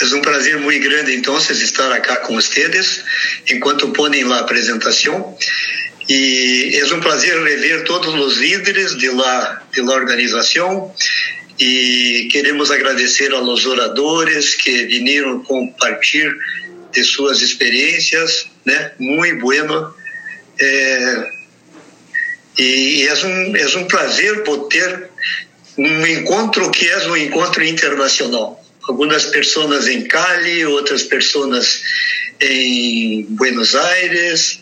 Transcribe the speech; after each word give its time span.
É 0.00 0.04
um 0.14 0.20
prazer 0.20 0.58
muito 0.58 0.82
grande, 0.82 1.14
então, 1.14 1.38
estar 1.38 1.90
aqui 1.92 2.14
com 2.26 2.34
vocês, 2.34 3.02
enquanto 3.50 3.88
põem 3.92 4.22
a 4.30 4.40
apresentação. 4.40 5.36
E 6.08 6.78
é 6.80 6.94
um 6.94 7.00
prazer 7.00 7.42
rever 7.42 7.84
todos 7.84 8.14
os 8.14 8.36
líderes 8.36 8.96
de 8.96 9.08
la, 9.08 9.62
de 9.72 9.80
la 9.80 9.94
organização 9.94 10.94
e 11.58 12.28
queremos 12.30 12.70
agradecer 12.70 13.32
aos 13.32 13.64
oradores 13.66 14.54
que 14.54 14.84
vieram 14.84 15.42
compartilhar 15.42 16.34
de 16.92 17.02
suas 17.02 17.40
experiências, 17.40 18.46
né? 18.64 18.92
Muito 18.98 19.40
bueno. 19.40 19.94
É, 20.60 21.30
e 22.58 23.06
é 23.08 23.14
um, 23.26 23.56
é 23.56 23.78
um 23.78 23.84
prazer 23.86 24.42
poder 24.44 25.10
um 25.78 26.06
encontro 26.06 26.70
que 26.70 26.88
é 26.88 27.08
um 27.08 27.16
encontro 27.16 27.62
internacional. 27.64 28.62
Algumas 28.88 29.26
pessoas 29.26 29.88
em 29.88 30.06
Cali, 30.06 30.64
outras 30.66 31.02
pessoas 31.02 31.82
em 32.40 33.24
Buenos 33.30 33.74
Aires, 33.74 34.60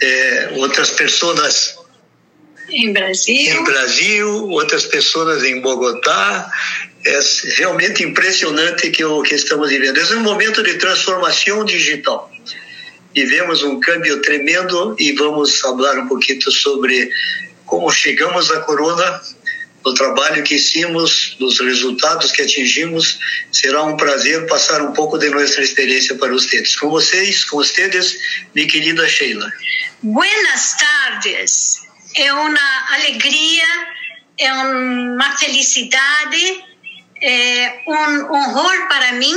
é, 0.00 0.50
outras 0.56 0.90
pessoas 0.90 1.76
em 2.70 2.92
Brasil. 2.92 3.34
em 3.34 3.64
Brasil, 3.64 4.48
outras 4.48 4.84
pessoas 4.84 5.42
em 5.42 5.60
Bogotá. 5.60 6.50
É 7.06 7.18
realmente 7.56 8.02
impressionante 8.02 8.90
que 8.90 9.04
o 9.04 9.22
que 9.22 9.34
estamos 9.34 9.70
vivendo. 9.70 9.98
É 9.98 10.16
um 10.16 10.20
momento 10.20 10.62
de 10.62 10.74
transformação 10.74 11.64
digital. 11.64 12.30
Vivemos 13.14 13.62
um 13.62 13.80
câmbio 13.80 14.20
tremendo 14.20 14.94
e 14.98 15.12
vamos 15.12 15.58
falar 15.58 15.98
um 15.98 16.08
pouquinho 16.08 16.50
sobre 16.50 17.10
como 17.64 17.90
chegamos 17.90 18.50
à 18.50 18.60
corona 18.60 19.20
do 19.88 19.94
trabalho 19.94 20.44
que 20.44 20.56
hicimos, 20.56 21.34
dos 21.38 21.58
resultados 21.60 22.30
que 22.30 22.42
atingimos. 22.42 23.18
Será 23.50 23.84
um 23.84 23.96
prazer 23.96 24.46
passar 24.46 24.82
um 24.82 24.92
pouco 24.92 25.16
de 25.18 25.30
nossa 25.30 25.62
experiência 25.62 26.14
para 26.16 26.30
vocês. 26.30 26.76
Com 26.76 26.90
vocês, 26.90 27.44
com 27.44 27.56
vocês, 27.56 28.18
minha 28.54 28.68
querida 28.68 29.08
Sheila. 29.08 29.50
Buenas 30.02 30.74
tardes. 30.74 31.80
É 32.14 32.32
uma 32.32 32.94
alegria, 32.94 33.64
é 34.38 34.52
uma 34.52 35.36
felicidade, 35.38 36.64
é 37.22 37.82
um 37.86 38.32
honor 38.32 38.88
para 38.88 39.12
mim, 39.12 39.36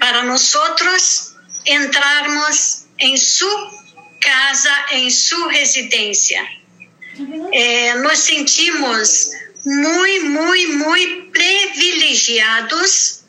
para 0.00 0.24
nós 0.24 0.54
outros, 0.54 1.36
entrarmos 1.66 2.86
em 2.98 3.16
sua 3.16 3.70
casa, 4.20 4.86
em 4.92 5.08
sua 5.10 5.52
residência 5.52 6.63
é, 7.52 7.94
nos 7.94 8.18
sentimos 8.18 9.30
muito, 9.64 10.26
muito, 10.26 10.72
muito 10.78 11.30
privilegiados 11.30 13.24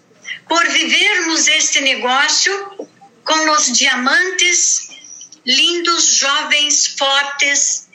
por 0.47 0.67
vivermos 0.69 1.47
este 1.47 1.81
negócio 1.81 2.87
com 3.23 3.51
os 3.51 3.71
diamantes 3.71 4.85
lindos, 5.45 6.15
jovens, 6.15 6.87
fortes, 6.87 7.87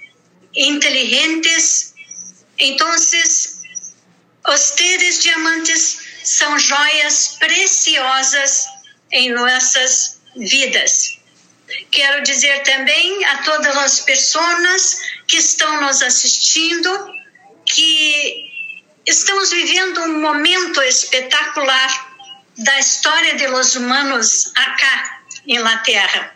inteligentes. 0.55 1.95
Então, 2.59 2.89
os 4.49 4.71
teres 4.77 5.23
diamantes 5.23 5.99
são 6.25 6.59
joias 6.59 7.37
preciosas 7.39 8.67
em 9.11 9.33
nossas 9.33 10.21
vidas. 10.37 11.19
Quero 11.91 12.23
dizer 12.23 12.63
também 12.63 13.25
a 13.27 13.39
todas 13.39 13.77
as 13.77 14.01
pessoas 14.01 15.01
que 15.31 15.37
estão 15.37 15.81
nos 15.81 16.03
assistindo 16.03 16.91
que 17.65 18.51
estamos 19.07 19.51
vivendo 19.53 20.01
um 20.01 20.21
momento 20.21 20.83
espetacular 20.83 22.17
da 22.59 22.81
história 22.81 23.37
de 23.37 23.47
los 23.47 23.77
humanos 23.77 24.51
acá 24.57 25.21
em 25.47 25.61
la 25.61 25.79
Terra. 25.79 26.35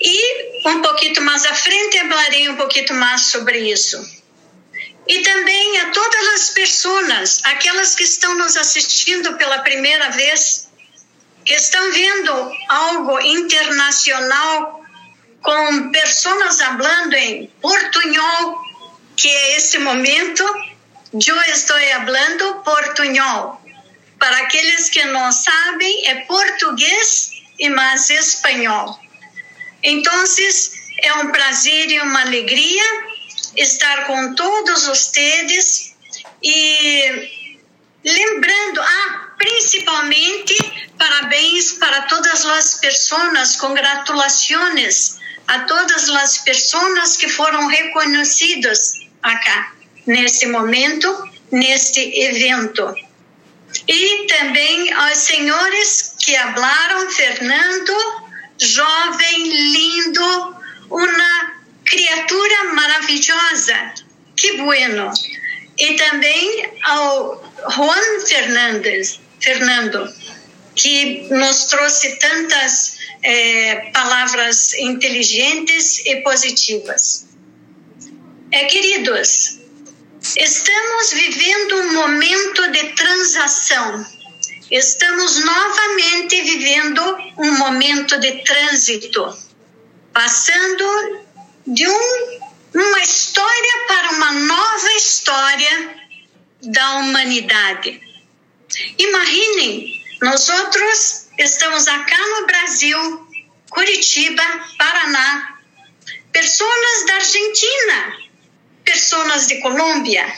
E 0.00 0.68
um 0.70 0.80
pouquinho 0.80 1.20
mais 1.20 1.44
à 1.44 1.54
frente 1.54 1.98
falarei 2.08 2.48
um 2.48 2.56
pouquinho 2.56 2.94
mais 2.94 3.26
sobre 3.26 3.70
isso. 3.70 3.98
E 5.06 5.18
também 5.18 5.80
a 5.80 5.90
todas 5.90 6.28
as 6.28 6.50
pessoas, 6.50 7.42
aquelas 7.44 7.94
que 7.94 8.04
estão 8.04 8.34
nos 8.36 8.56
assistindo 8.56 9.36
pela 9.36 9.58
primeira 9.58 10.08
vez, 10.12 10.70
que 11.44 11.52
estão 11.52 11.92
vendo 11.92 12.56
algo 12.70 13.20
internacional 13.20 14.79
com 15.42 15.90
pessoas 15.90 16.58
falando 16.58 17.14
em 17.14 17.46
portunhol, 17.60 18.58
que 19.16 19.28
é 19.28 19.56
esse 19.56 19.78
momento, 19.78 20.42
eu 21.12 21.40
estou 21.42 21.76
falando 21.78 22.62
portunhol. 22.62 23.60
Para 24.18 24.36
aqueles 24.38 24.90
que 24.90 25.02
não 25.06 25.32
sabem, 25.32 26.08
é 26.08 26.14
português 26.26 27.30
e 27.58 27.70
mais 27.70 28.10
espanhol. 28.10 28.98
Então, 29.82 30.24
é 31.02 31.14
um 31.14 31.32
prazer 31.32 31.90
e 31.90 32.00
uma 32.00 32.20
alegria 32.20 32.84
estar 33.56 34.06
com 34.06 34.34
todos 34.34 34.86
vocês 34.86 35.96
e 36.42 37.56
lembrando, 38.04 38.80
ah, 38.80 39.34
principalmente 39.38 40.54
parabéns 40.98 41.72
para 41.72 42.02
todas 42.02 42.44
as 42.44 42.74
pessoas, 42.74 43.56
congratulações 43.56 45.19
a 45.50 45.58
todas 45.64 46.08
as 46.08 46.38
pessoas 46.38 47.16
que 47.16 47.28
foram 47.28 47.66
reconhecidas 47.66 49.00
acá, 49.20 49.72
nesse 50.06 50.46
momento, 50.46 51.08
neste 51.50 52.00
evento. 52.22 52.94
E 53.88 54.26
também 54.28 54.92
aos 54.92 55.18
senhores 55.18 56.14
que 56.20 56.36
falaram, 56.36 57.10
Fernando, 57.10 57.92
jovem, 58.58 59.42
lindo, 59.72 60.56
uma 60.88 61.52
criatura 61.84 62.64
maravilhosa, 62.74 63.94
que 64.36 64.56
bueno. 64.58 65.10
E 65.76 65.94
também 65.94 66.72
ao 66.84 67.52
Juan 67.74 68.20
Fernandes, 68.24 69.18
Fernando, 69.40 70.08
que 70.76 71.26
nos 71.28 71.64
trouxe 71.64 72.20
tantas 72.20 72.89
é, 73.22 73.90
palavras 73.92 74.74
inteligentes 74.74 76.04
e 76.06 76.16
positivas. 76.16 77.26
É, 78.52 78.64
queridos, 78.64 79.60
estamos 80.36 81.12
vivendo 81.12 81.76
um 81.76 81.92
momento 81.94 82.70
de 82.72 82.84
transação. 82.94 84.06
Estamos 84.70 85.44
novamente 85.44 86.42
vivendo 86.42 87.18
um 87.38 87.58
momento 87.58 88.18
de 88.20 88.42
trânsito, 88.44 89.36
passando 90.12 91.20
de 91.66 91.86
um, 91.86 92.40
uma 92.74 93.00
história 93.00 93.84
para 93.88 94.10
uma 94.12 94.32
nova 94.32 94.92
história 94.92 95.94
da 96.62 96.98
humanidade. 96.98 98.00
Imaginem, 98.98 100.04
nós 100.22 100.48
outros 100.48 101.19
Estamos 101.40 101.88
acá 101.88 102.18
no 102.18 102.46
Brasil, 102.46 103.26
Curitiba, 103.70 104.42
Paraná. 104.76 105.58
Pessoas 106.30 107.06
da 107.06 107.14
Argentina, 107.14 108.18
pessoas 108.84 109.48
de 109.48 109.58
Colômbia. 109.62 110.30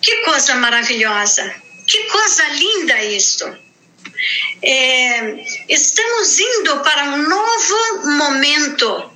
Que 0.00 0.16
coisa 0.24 0.54
maravilhosa, 0.54 1.54
que 1.86 2.04
coisa 2.04 2.48
linda 2.54 3.04
isto. 3.04 3.54
É, 4.62 5.44
estamos 5.68 6.38
indo 6.38 6.80
para 6.80 7.04
um 7.10 7.28
novo 7.28 8.06
momento, 8.16 9.12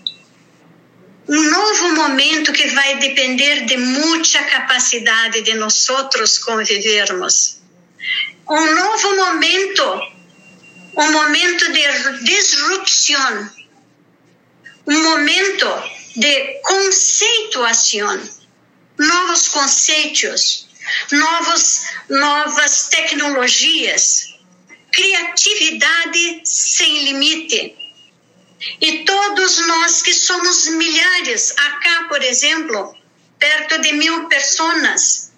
um 1.27 1.43
novo 1.43 1.89
momento 1.95 2.53
que 2.53 2.69
vai 2.69 2.99
depender 2.99 3.65
de 3.65 3.79
muita 3.79 4.45
capacidade 4.45 5.41
de 5.41 5.55
nós 5.55 5.89
outros 5.89 6.37
convivermos. 6.37 7.63
Um 8.47 8.75
novo 8.75 9.17
momento 9.17 10.15
um 10.97 11.13
momento 11.13 11.73
de 11.73 12.25
disrupção, 12.25 13.51
um 14.87 15.03
momento 15.03 15.67
de 16.17 16.61
conceituação, 16.63 18.31
novos 18.99 19.49
conceitos, 19.49 20.69
novos, 21.11 21.87
novas 22.09 22.89
tecnologias, 22.89 24.35
criatividade 24.93 26.43
sem 26.45 27.05
limite. 27.07 27.77
E 28.81 29.05
todos 29.05 29.67
nós 29.67 30.01
que 30.01 30.15
somos 30.15 30.69
milhares, 30.69 31.53
acá, 31.57 32.07
por 32.09 32.23
exemplo, 32.23 32.97
perto 33.39 33.81
de 33.81 33.93
mil 33.95 34.29
pessoas, 34.29 35.33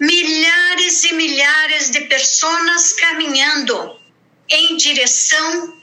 milhares 0.00 1.04
e 1.04 1.12
milhares 1.12 1.90
de 1.92 2.00
pessoas 2.02 2.94
caminhando 2.94 4.01
em 4.52 4.76
direção 4.76 5.78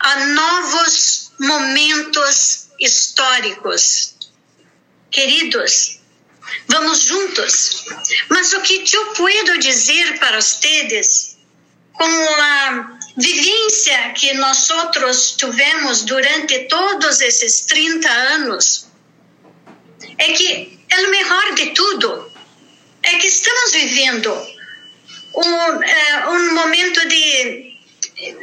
a 0.00 0.26
novos 0.26 1.32
momentos 1.38 2.68
históricos. 2.80 4.14
Queridos, 5.10 6.00
Vamos 6.68 7.02
juntos. 7.02 7.84
Mas 8.28 8.52
o 8.52 8.60
que 8.60 8.84
eu 8.92 9.06
posso 9.06 9.58
dizer 9.58 10.18
para 10.18 10.40
vocês, 10.40 11.36
com 11.92 12.04
a 12.04 12.98
vivência 13.16 14.12
que 14.12 14.34
nós 14.34 14.70
outros 14.70 15.32
tivemos 15.32 16.02
durante 16.02 16.60
todos 16.68 17.20
esses 17.20 17.62
30 17.62 18.08
anos, 18.08 18.86
é 20.18 20.32
que 20.32 20.78
o 20.92 21.10
melhor 21.10 21.54
de 21.54 21.66
tudo 21.70 22.32
é 23.02 23.16
que 23.16 23.26
estamos 23.26 23.72
vivendo 23.72 24.32
um, 25.34 25.82
é, 25.82 26.28
um 26.28 26.54
momento 26.54 27.08
de 27.08 27.65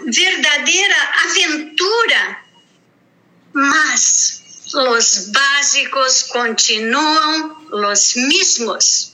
verdadeira 0.06 0.96
aventura, 1.26 2.38
mas 3.54 4.44
os 4.74 5.28
básicos 5.30 6.24
continuam 6.24 7.68
os 7.72 8.16
mesmos. 8.16 9.14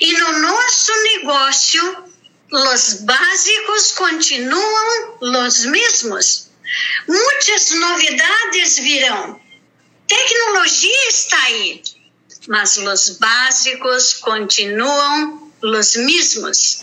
E 0.00 0.12
no 0.12 0.38
nosso 0.40 0.92
negócio, 1.02 2.04
os 2.52 2.94
básicos 3.02 3.92
continuam 3.92 5.18
os 5.20 5.64
mesmos. 5.66 6.50
Muitas 7.06 7.70
novidades 7.70 8.76
virão. 8.76 9.40
Tecnologia 10.06 11.08
está 11.08 11.42
aí, 11.44 11.82
mas 12.48 12.76
os 12.76 13.10
básicos 13.18 14.14
continuam 14.14 15.52
os 15.62 15.96
mesmos. 15.96 16.82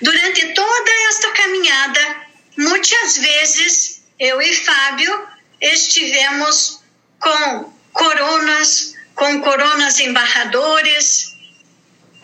Durante 0.00 0.52
toda 0.54 0.90
esta 1.08 1.30
caminhada, 1.32 2.16
muitas 2.56 3.18
vezes 3.18 4.02
eu 4.18 4.40
e 4.40 4.54
Fábio 4.54 5.28
estivemos 5.60 6.80
com 7.18 7.72
coronas, 7.92 8.94
com 9.14 9.40
coronas 9.40 9.98
embarradores, 9.98 11.36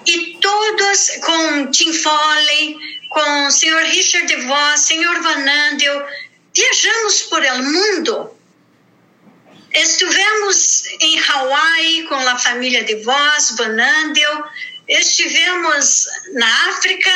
e 0.07 0.39
todos 0.41 1.11
com 1.25 1.71
Tim 1.71 1.93
Foley, 1.93 2.77
com 3.09 3.47
o 3.47 3.51
senhor 3.51 3.83
Richard 3.85 4.37
Voss, 4.37 4.81
senhor 4.81 5.21
Van 5.23 5.49
Andel, 5.49 6.07
viajamos 6.55 7.23
por 7.23 7.43
el 7.43 7.63
mundo. 7.63 8.31
Estivemos 9.73 10.85
em 11.01 11.19
Hawaii 11.19 12.05
com 12.05 12.15
a 12.17 12.39
família 12.39 12.85
de 12.85 12.97
Voss, 12.97 13.55
Van 13.57 13.81
Andel, 13.81 14.45
estivemos 14.89 16.07
na 16.35 16.69
África 16.69 17.11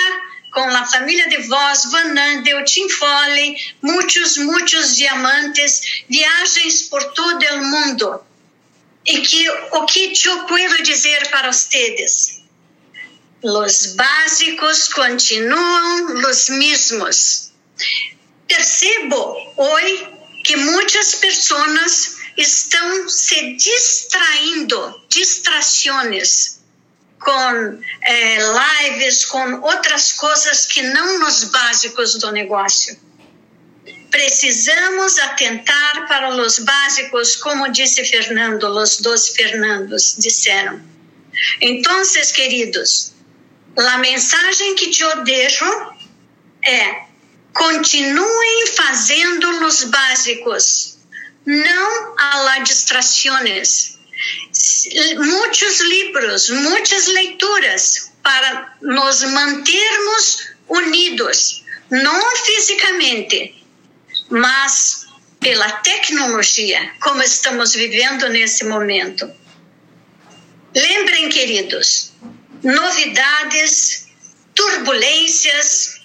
com 0.53 0.61
a 0.61 0.87
família 0.87 1.29
de 1.29 1.37
Voz, 1.49 1.85
Van 1.91 2.19
Andel, 2.19 2.65
Tim 2.65 2.89
Foley, 2.89 3.57
muitos, 3.83 4.37
muitos 4.39 4.97
diamantes, 4.97 6.03
viagens 6.09 6.83
por 6.83 7.03
todo 7.13 7.45
o 7.45 7.65
mundo. 7.65 8.21
E 9.07 9.21
que 9.21 9.49
o 9.51 9.85
que 9.87 10.13
eu 10.25 10.45
posso 10.45 10.83
dizer 10.83 11.31
para 11.31 11.53
vocês? 11.53 12.43
Os 13.43 13.95
básicos 13.95 14.89
continuam 14.89 16.29
os 16.29 16.49
mesmos. 16.49 17.53
Percebo 18.49 19.55
hoje 19.57 20.09
que 20.45 20.57
muitas 20.57 21.15
pessoas 21.17 22.17
estão 22.37 23.09
se 23.09 23.55
distraindo, 23.55 25.03
distrações, 25.09 26.58
com 27.21 27.81
eh, 28.03 28.39
lives, 28.39 29.25
com 29.27 29.61
outras 29.61 30.13
coisas 30.13 30.67
que 30.67 30.83
não 30.83 31.19
nos 31.19 31.45
básicos 31.45 32.15
do 32.19 32.31
negócio. 32.33 32.99
Precisamos 34.11 35.19
atentar 35.19 36.09
para 36.09 36.35
os 36.35 36.59
básicos, 36.61 37.37
como 37.37 37.71
disse 37.71 38.05
Fernando, 38.05 38.65
os 38.65 39.01
dois 39.01 39.29
Fernandos 39.29 40.15
disseram. 40.19 40.81
Então, 41.61 42.03
queridos, 42.35 43.13
a 43.77 43.99
mensagem 43.99 44.75
que 44.75 45.01
eu 45.01 45.25
deixo 45.25 45.65
é: 46.65 47.03
continuem 47.53 48.67
fazendo 48.69 49.67
os 49.67 49.85
básicos 49.85 50.99
não 51.49 52.15
há 52.19 52.59
distrações. 52.61 53.98
Muitos 55.17 55.81
livros, 55.81 56.51
muitas 56.51 57.07
leituras 57.09 58.13
para 58.23 58.77
nos 58.83 59.23
mantermos 59.23 60.49
unidos, 60.69 61.65
não 61.91 62.37
fisicamente, 62.37 63.65
mas 64.29 65.07
pela 65.41 65.71
tecnologia, 65.71 66.93
como 67.01 67.23
estamos 67.23 67.75
vivendo 67.75 68.29
nesse 68.29 68.65
momento. 68.65 69.31
Lembrem, 70.75 71.29
queridos, 71.29 72.13
novidades, 72.63 74.09
turbulências, 74.55 76.01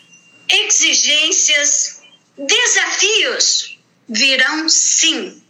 exigências, 0.49 2.01
desafios 2.37 3.77
virão 4.07 4.69
sim. 4.69 5.42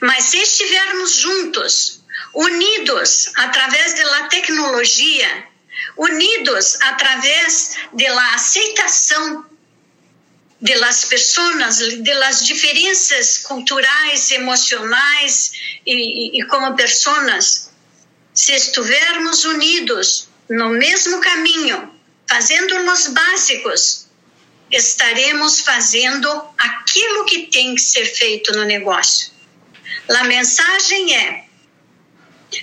Mas 0.00 0.24
se 0.24 0.38
estivermos 0.38 1.16
juntos, 1.16 2.02
unidos 2.34 3.30
através 3.34 3.94
da 3.94 4.28
tecnologia, 4.28 5.48
unidos 5.96 6.80
através 6.80 7.76
da 7.92 8.34
aceitação 8.34 9.46
das 10.60 11.04
pessoas, 11.04 11.78
das 12.02 12.44
diferenças 12.44 13.38
culturais, 13.38 14.30
emocionais 14.30 15.52
e, 15.84 15.92
e, 16.38 16.40
e 16.40 16.46
como 16.46 16.74
pessoas, 16.74 17.70
se 18.34 18.52
estivermos 18.52 19.44
unidos 19.44 20.28
no 20.48 20.70
mesmo 20.70 21.20
caminho, 21.20 21.94
fazendo 22.28 22.74
os 22.90 23.08
básicos, 23.08 24.06
estaremos 24.70 25.60
fazendo 25.60 26.28
aquilo 26.58 27.24
que 27.24 27.46
tem 27.46 27.74
que 27.74 27.80
ser 27.80 28.04
feito 28.06 28.52
no 28.52 28.64
negócio. 28.64 29.35
A 30.08 30.24
mensagem 30.24 31.14
é: 31.16 31.44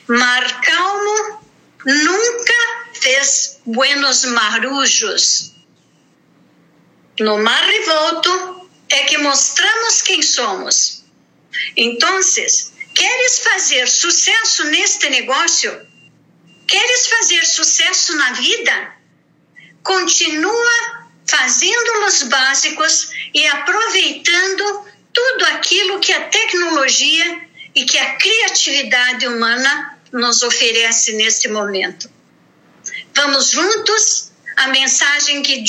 mar 0.07 0.61
calmo 0.61 1.43
nunca 1.85 2.53
fez 2.93 3.59
buenos 3.65 4.23
marujos. 4.25 5.53
No 7.19 7.37
mar 7.37 7.63
revolto 7.63 8.69
é 8.89 9.03
que 9.03 9.17
mostramos 9.17 10.01
quem 10.01 10.21
somos. 10.21 11.03
Então, 11.75 12.19
queres 12.95 13.39
fazer 13.39 13.87
sucesso 13.87 14.63
neste 14.65 15.09
negócio? 15.09 15.87
Queres 16.67 17.07
fazer 17.07 17.45
sucesso 17.45 18.15
na 18.15 18.33
vida? 18.33 18.95
Continua 19.83 21.03
fazendo 21.27 22.05
os 22.05 22.23
básicos 22.23 23.09
e 23.33 23.45
aproveitando 23.47 24.92
tudo 25.13 25.45
aquilo 25.45 25.99
que 25.99 26.11
a 26.11 26.27
tecnologia 26.27 27.47
e 27.75 27.85
que 27.85 27.97
a 27.97 28.15
criatividade 28.15 29.27
humana 29.27 29.99
nos 30.11 30.43
oferece 30.43 31.13
nesse 31.13 31.47
momento. 31.47 32.09
Vamos 33.15 33.51
juntos? 33.51 34.31
A 34.57 34.67
mensagem 34.67 35.41
que 35.41 35.63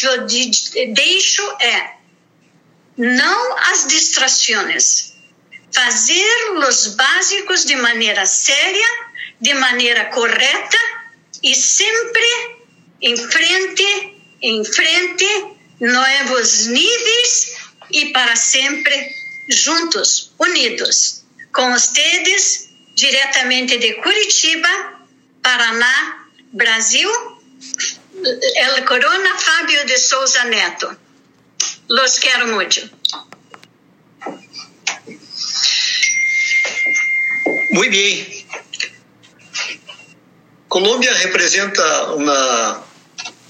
deixo 0.92 1.42
é: 1.60 1.94
não 2.96 3.58
as 3.58 3.86
distrações. 3.86 5.14
Fazer 5.72 6.50
os 6.56 6.94
básicos 6.94 7.64
de 7.64 7.74
maneira 7.74 8.24
séria, 8.26 8.86
de 9.40 9.54
maneira 9.54 10.04
correta 10.06 10.78
e 11.42 11.54
sempre 11.54 12.56
em 13.02 13.16
frente, 13.16 14.14
em 14.40 14.64
frente 14.64 15.26
novos 15.80 16.66
níveis 16.66 17.56
e 17.90 18.06
para 18.12 18.36
sempre 18.36 19.23
juntos, 19.48 20.32
unidos. 20.38 21.24
Com 21.52 21.72
vocês, 21.72 22.70
diretamente 22.94 23.78
de 23.78 23.94
Curitiba, 23.94 24.68
Paraná, 25.42 26.26
Brasil, 26.52 27.10
El 28.56 28.84
Corona 28.84 29.38
Fábio 29.38 29.84
de 29.86 29.96
Souza 29.98 30.44
Neto. 30.44 30.96
Los 31.88 32.18
quero 32.18 32.48
muito. 32.48 32.90
Muito 37.70 37.90
bem. 37.90 38.46
Colômbia 40.68 41.12
representa 41.14 42.14
uma 42.14 42.84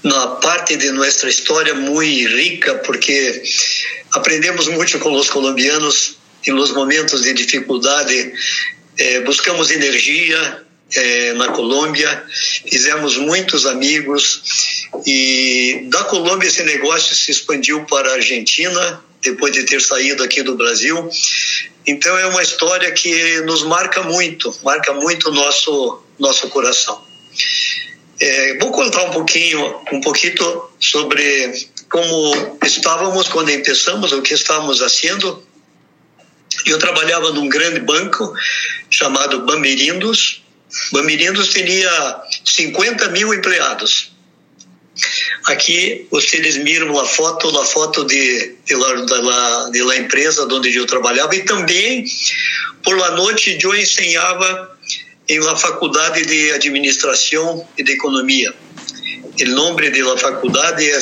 uma 0.05 0.35
parte 0.35 0.77
de 0.77 0.91
nossa 0.91 1.27
história 1.27 1.73
muito 1.73 2.29
rica, 2.29 2.75
porque 2.75 3.41
aprendemos 4.11 4.67
muito 4.67 4.99
com 4.99 5.11
os 5.13 5.29
colombianos 5.31 6.17
em 6.45 6.51
los 6.51 6.71
momentos 6.71 7.23
de 7.23 7.33
dificuldade, 7.33 8.31
eh, 8.99 9.21
buscamos 9.21 9.71
energia 9.71 10.63
eh, 10.93 11.33
na 11.33 11.47
Colômbia, 11.47 12.23
fizemos 12.69 13.17
muitos 13.17 13.65
amigos 13.65 14.87
e 15.07 15.87
da 15.89 16.03
Colômbia 16.03 16.47
esse 16.47 16.63
negócio 16.63 17.15
se 17.15 17.31
expandiu 17.31 17.83
para 17.85 18.11
a 18.11 18.13
Argentina 18.13 19.03
depois 19.23 19.53
de 19.53 19.63
ter 19.63 19.81
saído 19.81 20.21
aqui 20.23 20.43
do 20.43 20.55
Brasil. 20.55 21.09
Então 21.87 22.15
é 22.15 22.27
uma 22.27 22.43
história 22.43 22.91
que 22.91 23.41
nos 23.41 23.63
marca 23.63 24.03
muito, 24.03 24.55
marca 24.63 24.93
muito 24.93 25.31
nosso 25.31 26.03
nosso 26.19 26.47
coração. 26.49 27.03
É, 28.19 28.57
vou 28.59 28.71
contar 28.71 29.03
um 29.03 29.11
pouquinho, 29.11 29.81
um 29.91 30.01
pouquinho 30.01 30.69
sobre 30.79 31.67
como 31.89 32.57
estávamos 32.63 33.27
quando 33.27 33.51
começamos, 33.51 34.11
o 34.11 34.21
que 34.21 34.33
estávamos 34.33 34.79
fazendo. 34.79 35.43
Eu 36.65 36.79
trabalhava 36.79 37.31
num 37.31 37.49
grande 37.49 37.79
banco 37.81 38.33
chamado 38.89 39.45
Bamirindos. 39.45 40.43
Bamirindos 40.91 41.49
tinha 41.49 42.21
50 42.45 43.09
mil 43.09 43.33
empregados. 43.33 44.15
Aqui 45.45 46.07
vocês 46.09 46.57
miram 46.57 46.97
a 46.97 47.05
foto, 47.05 47.49
a 47.59 47.65
foto 47.65 48.05
de, 48.05 48.55
de, 48.65 48.75
la, 48.75 48.93
de, 48.95 49.21
la, 49.21 49.69
de 49.69 49.83
la 49.83 49.97
empresa 49.97 50.47
onde 50.49 50.73
eu 50.73 50.85
trabalhava 50.85 51.35
e 51.35 51.43
também 51.43 52.05
por 52.81 52.97
la 52.97 53.11
noite 53.11 53.57
eu 53.61 53.75
ensinava 53.75 54.74
em 55.27 55.39
la 55.39 55.55
faculdade 55.55 56.25
de 56.25 56.51
administração 56.51 57.67
e 57.77 57.83
de 57.83 57.93
economia. 57.93 58.53
O 59.41 59.45
nome 59.49 59.89
de 59.89 60.01
la 60.01 60.17
faculdade 60.17 60.89
é 60.89 60.99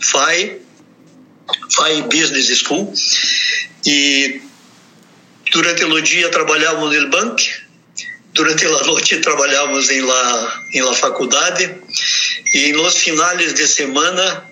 FAI, 0.00 0.58
FAI 1.74 2.02
Business 2.02 2.58
School 2.58 2.92
e 3.84 4.40
durante 5.52 5.84
o 5.84 6.00
dia 6.00 6.28
trabalhávamos 6.30 6.96
no 6.96 7.08
banco 7.08 7.66
durante 8.36 8.66
a 8.66 8.84
noite 8.84 9.16
trabalhávamos 9.20 9.90
em 9.90 10.02
la, 10.02 10.62
em 10.74 10.82
la 10.82 10.94
faculdade 10.94 11.74
e 12.52 12.72
nos 12.72 12.98
finais 12.98 13.54
de 13.54 13.66
semana 13.66 14.44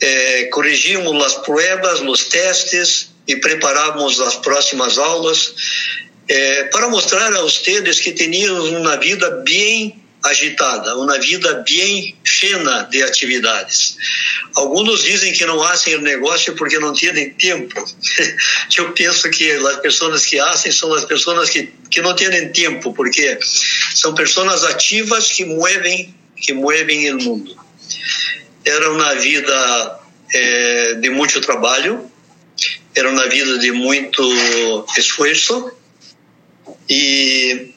eh, 0.00 0.44
corrigíamos 0.52 1.22
as 1.24 1.34
provas, 1.44 2.00
os 2.00 2.24
testes 2.26 3.10
e 3.26 3.34
preparávamos 3.36 4.20
as 4.20 4.36
próximas 4.36 4.96
aulas 4.96 5.54
eh, 6.28 6.64
para 6.64 6.88
mostrar 6.88 7.32
a 7.32 7.42
vocês 7.42 8.00
que 8.00 8.12
tínhamos 8.12 8.70
uma 8.70 8.96
vida 8.96 9.30
bem 9.44 10.00
agitada, 10.22 10.96
uma 10.96 11.18
vida 11.18 11.64
bem 11.66 12.14
cheia 12.24 12.82
de 12.90 13.02
atividades. 13.02 13.96
Alguns 14.54 15.02
dizem 15.02 15.32
que 15.32 15.44
não 15.46 15.58
fazem 15.58 15.96
o 15.96 16.00
negócio 16.00 16.54
porque 16.54 16.78
não 16.78 16.92
têm 16.92 17.30
tempo. 17.30 17.82
Eu 18.76 18.92
penso 18.92 19.30
que 19.30 19.50
as 19.52 19.76
pessoas 19.80 20.26
que 20.26 20.38
fazem 20.38 20.72
são 20.72 20.92
as 20.92 21.04
pessoas 21.04 21.48
que, 21.48 21.72
que 21.90 22.02
não 22.02 22.14
têm 22.14 22.52
tempo, 22.52 22.92
porque 22.92 23.38
são 23.94 24.14
pessoas 24.14 24.64
ativas 24.64 25.32
que 25.32 25.44
movem 25.44 26.14
que 26.40 26.52
movem 26.52 27.12
o 27.12 27.22
mundo. 27.22 27.56
Era 28.64 28.90
uma 28.90 29.14
vida 29.14 30.00
é, 30.32 30.94
de 30.94 31.10
muito 31.10 31.40
trabalho, 31.40 32.10
era 32.94 33.10
uma 33.10 33.28
vida 33.28 33.58
de 33.58 33.72
muito 33.72 34.86
esforço 34.96 35.70
e 36.90 37.70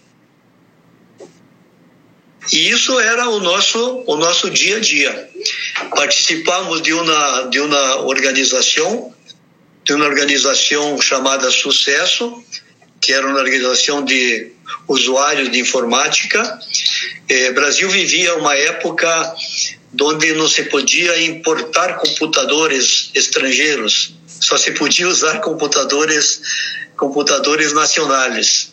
e 2.51 2.70
isso 2.70 3.00
era 3.00 3.29
o 3.29 3.39
nosso 3.39 4.03
o 4.05 4.17
nosso 4.17 4.50
dia 4.50 4.77
a 4.77 4.79
dia. 4.79 5.29
Participamos 5.96 6.82
de 6.82 6.93
uma 6.93 7.43
de 7.43 7.60
uma 7.62 8.01
organização, 8.01 9.13
de 9.86 9.93
uma 9.93 10.05
organização 10.05 11.00
chamada 11.00 11.50
Sucesso, 11.51 12.43
que 13.00 13.13
era 13.13 13.25
uma 13.27 13.39
organização 13.39 14.03
de 14.03 14.51
usuários 14.88 15.51
de 15.51 15.60
informática. 15.60 16.60
Eh, 17.29 17.51
Brasil 17.51 17.89
vivia 17.89 18.36
uma 18.36 18.55
época 18.55 19.36
onde 20.01 20.34
não 20.34 20.50
se 20.50 20.63
podia 20.63 21.22
importar 21.22 21.98
computadores 21.98 23.12
estrangeiros, 23.13 24.15
só 24.41 24.58
se 24.58 24.72
podia 24.72 25.08
usar 25.08 25.39
computadores 25.39 26.41
computadores 26.98 27.74
nacionais. 27.74 28.72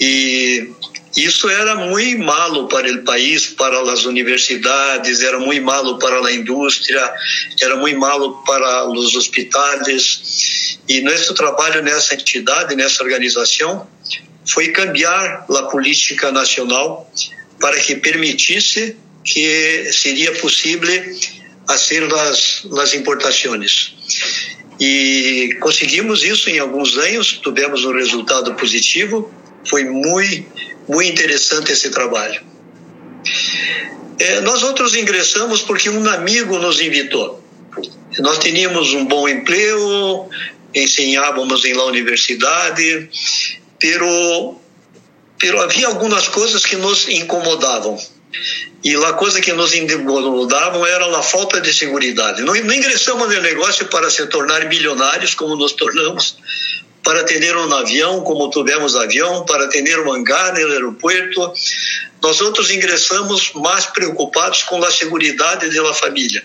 E 0.00 0.70
isso 1.16 1.48
era 1.48 1.74
muito 1.74 2.22
malo 2.22 2.68
para 2.68 2.90
o 2.90 3.02
país, 3.02 3.46
para 3.46 3.80
as 3.92 4.04
universidades, 4.04 5.20
era 5.22 5.38
muito 5.38 5.62
malo 5.62 5.98
para 5.98 6.24
a 6.24 6.32
indústria, 6.32 7.12
era 7.60 7.76
muito 7.76 7.98
malo 7.98 8.42
para 8.44 8.88
os 8.88 9.14
hospitais. 9.14 10.78
E 10.88 11.00
nosso 11.00 11.34
trabalho 11.34 11.82
nessa 11.82 12.14
entidade, 12.14 12.74
nessa 12.76 13.02
organização, 13.02 13.88
foi 14.46 14.68
cambiar 14.68 15.46
a 15.48 15.62
política 15.64 16.30
nacional 16.30 17.10
para 17.60 17.78
que 17.78 17.96
permitisse 17.96 18.96
que 19.24 19.92
seria 19.92 20.32
possível 20.36 21.04
fazer 21.66 22.12
as, 22.14 22.66
as 22.78 22.94
importações. 22.94 23.94
E 24.80 25.56
conseguimos 25.60 26.24
isso 26.24 26.48
em 26.48 26.58
alguns 26.58 26.96
anos, 26.96 27.38
tivemos 27.42 27.84
um 27.84 27.92
resultado 27.92 28.54
positivo, 28.54 29.30
foi 29.64 29.84
muito 29.84 30.60
muito 30.90 31.10
interessante 31.12 31.72
esse 31.72 31.90
trabalho. 31.90 32.42
É, 34.18 34.40
nós 34.40 34.62
outros 34.62 34.94
ingressamos 34.96 35.62
porque 35.62 35.88
um 35.88 36.08
amigo 36.08 36.58
nos 36.58 36.80
invitou. 36.80 37.42
Nós 38.18 38.38
tínhamos 38.38 38.92
um 38.92 39.06
bom 39.06 39.28
emprego, 39.28 40.28
ensinávamos 40.74 41.64
em 41.64 41.74
lá 41.74 41.84
universidade, 41.84 43.08
pero, 43.78 44.60
pero 45.38 45.60
havia 45.60 45.86
algumas 45.86 46.28
coisas 46.28 46.66
que 46.66 46.76
nos 46.76 47.08
incomodavam. 47.08 47.96
E 48.82 48.94
a 48.94 49.12
coisa 49.12 49.40
que 49.40 49.52
nos 49.52 49.74
incomodavam 49.74 50.84
era 50.86 51.18
a 51.18 51.22
falta 51.22 51.60
de 51.60 51.72
segurança. 51.72 52.42
Não, 52.42 52.54
não 52.54 52.74
ingressamos 52.74 53.32
no 53.32 53.40
negócio 53.40 53.86
para 53.86 54.10
se 54.10 54.26
tornar 54.26 54.66
milionários, 54.66 55.34
como 55.34 55.54
nos 55.56 55.72
tornamos, 55.72 56.36
para 57.02 57.24
ter 57.24 57.56
um 57.56 57.72
avião, 57.74 58.20
como 58.22 58.50
tivemos 58.50 58.94
avião, 58.96 59.44
para 59.44 59.68
ter 59.68 59.98
um 60.00 60.12
hangar 60.12 60.52
no 60.52 60.72
aeroporto. 60.72 61.52
Nós 62.22 62.40
outros 62.40 62.70
ingressamos 62.70 63.52
mais 63.54 63.86
preocupados 63.86 64.62
com 64.64 64.82
a 64.84 64.90
segurança 64.90 65.46
da 65.82 65.94
família. 65.94 66.44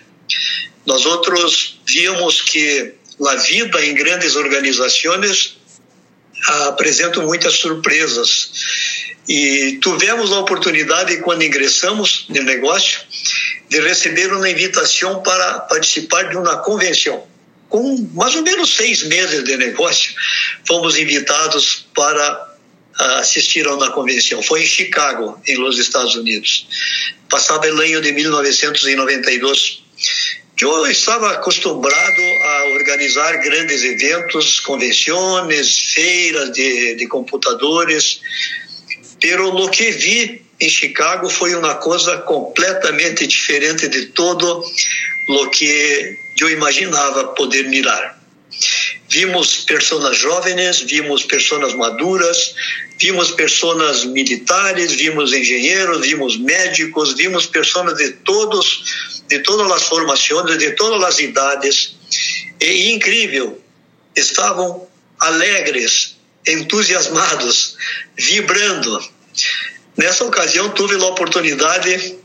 Nós 0.85 1.05
outros 1.05 1.79
víamos 1.85 2.41
que 2.41 2.93
a 3.25 3.35
vida 3.35 3.85
em 3.85 3.93
grandes 3.93 4.35
organizações 4.35 5.57
apresenta 6.67 7.21
muitas 7.21 7.53
surpresas. 7.53 8.51
E 9.27 9.79
tivemos 9.81 10.31
a 10.31 10.39
oportunidade, 10.39 11.17
quando 11.17 11.43
ingressamos 11.43 12.27
no 12.29 12.43
negócio, 12.43 12.99
de 13.69 13.79
receber 13.81 14.31
uma 14.31 14.49
invitação 14.49 15.23
para 15.23 15.61
participar 15.61 16.29
de 16.29 16.37
uma 16.37 16.57
convenção 16.57 17.25
com 17.69 18.09
mais 18.13 18.35
ou 18.35 18.43
menos 18.43 18.75
seis 18.75 19.03
meses 19.03 19.43
de 19.43 19.57
negócio, 19.57 20.13
fomos 20.67 20.97
invitados 20.97 21.87
para 21.95 22.55
ah, 22.97 23.19
assistir 23.19 23.67
a 23.67 23.75
uma 23.75 23.91
convenção. 23.91 24.41
Foi 24.41 24.63
em 24.63 24.67
Chicago, 24.67 25.39
em 25.47 25.57
los 25.57 25.77
Estados 25.77 26.15
Unidos. 26.15 26.67
Passava 27.29 27.67
o 27.67 27.81
ano 27.81 28.01
de 28.01 28.11
1992. 28.11 29.83
Eu 30.61 30.87
estava 30.87 31.31
acostumado 31.31 32.21
a 32.43 32.65
organizar 32.75 33.33
grandes 33.41 33.83
eventos, 33.83 34.61
convenções, 34.61 35.91
feiras 35.93 36.53
de, 36.53 36.95
de 36.95 37.07
computadores, 37.07 38.21
pero 39.19 39.49
lo 39.49 39.69
que 39.69 39.91
vi 39.91 40.45
em 40.61 40.69
Chicago 40.69 41.29
foi 41.29 41.53
uma 41.55 41.75
coisa 41.75 42.19
completamente 42.19 43.27
diferente 43.27 43.89
de 43.89 44.05
todo 44.07 44.63
o 45.27 45.49
que 45.49 46.17
eu 46.39 46.49
imaginava 46.49 47.29
poder 47.29 47.67
mirar. 47.69 48.19
Vimos 49.09 49.57
pessoas 49.65 50.17
jovens, 50.17 50.81
vimos 50.81 51.23
pessoas 51.23 51.73
maduras, 51.73 52.53
vimos 52.99 53.31
pessoas 53.31 54.03
militares, 54.05 54.91
vimos 54.91 55.31
engenheiros, 55.33 56.05
vimos 56.05 56.37
médicos, 56.37 57.13
vimos 57.13 57.45
pessoas 57.45 57.95
de 57.97 58.11
todos, 58.11 59.21
de 59.27 59.39
todas 59.39 59.71
as 59.71 59.83
formações, 59.83 60.57
de 60.57 60.71
todas 60.71 61.03
as 61.03 61.19
idades. 61.19 61.95
E 62.59 62.91
incrível, 62.91 63.61
estavam 64.15 64.87
alegres, 65.19 66.17
entusiasmados, 66.47 67.77
vibrando. 68.17 69.03
Nessa 69.97 70.25
ocasião, 70.25 70.69
tive 70.71 70.95
a 70.95 71.07
oportunidade 71.07 71.97
de 71.97 72.24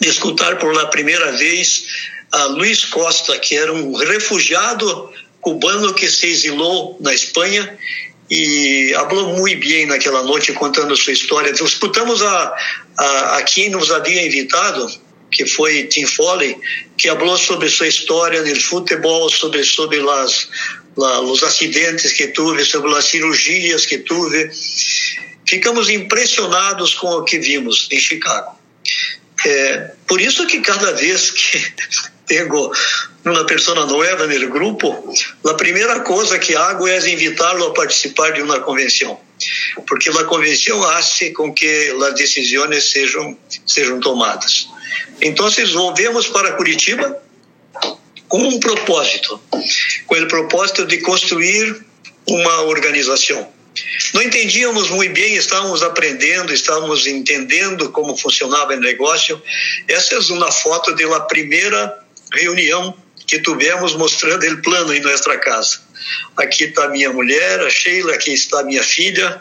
escutar 0.00 0.58
por 0.58 0.74
la 0.74 0.86
primeira 0.86 1.32
vez 1.32 1.84
a 2.32 2.44
Luiz 2.46 2.84
Costa, 2.84 3.38
que 3.38 3.56
era 3.56 3.72
um 3.72 3.94
refugiado 3.94 5.12
cubano 5.40 5.94
que 5.94 6.08
se 6.08 6.26
exilou 6.26 6.98
na 7.00 7.14
Espanha 7.14 7.78
e 8.30 8.92
falou 8.94 9.38
muito 9.38 9.66
bem 9.66 9.86
naquela 9.86 10.22
noite 10.22 10.52
contando 10.52 10.96
sua 10.96 11.12
história. 11.12 11.50
Escutamos 11.50 12.22
a, 12.22 12.56
a, 12.98 13.36
a 13.38 13.42
quem 13.42 13.70
nos 13.70 13.90
havia 13.90 14.26
invitado, 14.26 14.90
que 15.30 15.46
foi 15.46 15.84
Tim 15.84 16.06
Foley, 16.06 16.56
que 16.96 17.08
falou 17.08 17.38
sobre 17.38 17.68
sua 17.68 17.88
história 17.88 18.42
no 18.42 18.60
futebol, 18.60 19.30
sobre 19.30 19.64
sobre 19.64 20.00
os 20.00 21.42
acidentes 21.42 22.12
que 22.12 22.28
teve, 22.28 22.64
sobre 22.64 22.94
as 22.94 23.06
cirurgias 23.06 23.86
que 23.86 23.98
teve. 23.98 24.50
Ficamos 25.46 25.88
impressionados 25.88 26.94
com 26.94 27.08
o 27.08 27.24
que 27.24 27.38
vimos 27.38 27.88
em 27.90 27.98
Chicago. 27.98 28.57
É, 29.46 29.92
por 30.06 30.20
isso 30.20 30.46
que 30.46 30.60
cada 30.60 30.92
vez 30.92 31.30
que 31.30 31.72
tenho 32.26 32.72
uma 33.24 33.46
pessoa 33.46 33.86
nova 33.86 34.26
no 34.26 34.48
grupo, 34.48 35.14
a 35.44 35.54
primeira 35.54 36.00
coisa 36.00 36.38
que 36.38 36.54
hago 36.54 36.86
é 36.86 36.98
invitá-lo 37.10 37.66
a 37.66 37.74
participar 37.74 38.32
de 38.32 38.42
uma 38.42 38.60
convenção. 38.60 39.18
porque 39.86 40.10
a 40.10 40.24
convenção 40.24 40.82
hace 40.82 41.30
com 41.30 41.52
que 41.52 41.94
as 42.02 42.14
decisões 42.14 42.90
sejam 42.90 43.38
sejam 43.66 44.00
tomadas. 44.00 44.68
Então, 45.20 45.48
volvemos 45.72 46.26
para 46.28 46.52
Curitiba 46.52 47.20
com 48.28 48.38
um 48.38 48.60
propósito, 48.60 49.40
com 50.06 50.14
o 50.14 50.28
propósito 50.28 50.84
de 50.86 50.98
construir 50.98 51.84
uma 52.26 52.62
organização. 52.62 53.48
Não 54.12 54.22
entendíamos 54.22 54.90
muito 54.90 55.14
bem, 55.14 55.34
estávamos 55.34 55.82
aprendendo, 55.82 56.52
estávamos 56.52 57.06
entendendo 57.06 57.90
como 57.90 58.16
funcionava 58.16 58.74
o 58.74 58.80
negócio. 58.80 59.40
Essa 59.86 60.14
é 60.14 60.18
uma 60.32 60.50
foto 60.52 60.94
da 60.94 61.20
primeira 61.20 62.04
reunião 62.32 62.94
que 63.26 63.40
tivemos 63.40 63.94
mostrando 63.94 64.46
o 64.46 64.62
plano 64.62 64.94
em 64.94 65.00
nossa 65.00 65.36
casa. 65.38 65.80
Aqui 66.36 66.64
está 66.64 66.88
minha 66.88 67.12
mulher, 67.12 67.60
a 67.60 67.68
Sheila, 67.68 68.14
aqui 68.14 68.32
está 68.32 68.62
minha 68.62 68.82
filha, 68.82 69.40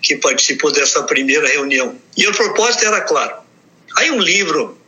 que 0.00 0.16
participou 0.16 0.72
dessa 0.72 1.02
primeira 1.02 1.46
reunião. 1.46 1.98
E 2.16 2.26
o 2.26 2.32
propósito 2.32 2.86
era 2.86 3.02
claro. 3.02 3.36
Há 3.96 4.04
um 4.12 4.20
livro 4.20 4.80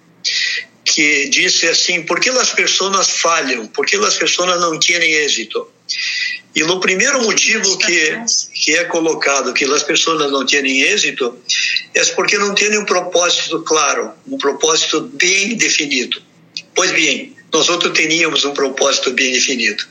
que 0.88 1.28
disse 1.28 1.66
assim: 1.68 2.02
por 2.02 2.21
que 2.21 2.30
as 2.30 2.52
pessoas 2.52 3.11
falham? 3.11 3.66
Por 3.66 3.87
que 3.87 3.97
as 3.97 4.16
pessoas 4.16 4.61
não 4.61 4.78
têm 4.78 5.12
êxito? 5.12 5.68
E 6.54 6.62
o 6.62 6.80
primeiro 6.80 7.23
motivo 7.23 7.78
que, 7.78 8.16
que 8.52 8.75
é 8.75 8.85
colocado 8.85 9.52
que 9.52 9.64
as 9.64 9.83
pessoas 9.83 10.30
não 10.30 10.45
têm 10.45 10.83
êxito 10.83 11.38
é 11.95 12.04
porque 12.07 12.38
não 12.38 12.54
têm 12.54 12.76
um 12.78 12.85
propósito 12.85 13.62
claro, 13.62 14.12
um 14.26 14.38
propósito 14.38 15.00
bem 15.14 15.57
definido. 15.57 16.21
Pois 16.75 16.90
bem, 16.92 17.37
nós 17.52 17.68
outros 17.68 17.92
teníamos 17.92 18.45
um 18.45 18.52
propósito 18.52 19.12
bem 19.12 19.33
definido. 19.33 19.85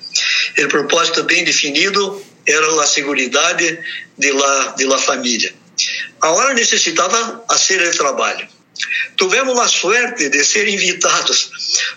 O 0.59 0.67
propósito 0.67 1.23
bem 1.23 1.43
definido 1.43 2.21
era 2.45 2.81
a 2.81 2.87
segurança 2.87 3.55
de 4.17 4.31
la, 4.31 4.75
de 4.77 4.85
la 4.85 4.97
família. 4.97 5.53
Agora 6.21 6.53
necessitava 6.53 7.43
fazer 7.49 7.81
o 7.87 7.97
trabalho. 7.97 8.47
Tivemos 9.17 9.57
a 9.59 9.67
sorte 9.67 10.29
de 10.29 10.43
ser 10.43 10.67
invitados 10.67 11.49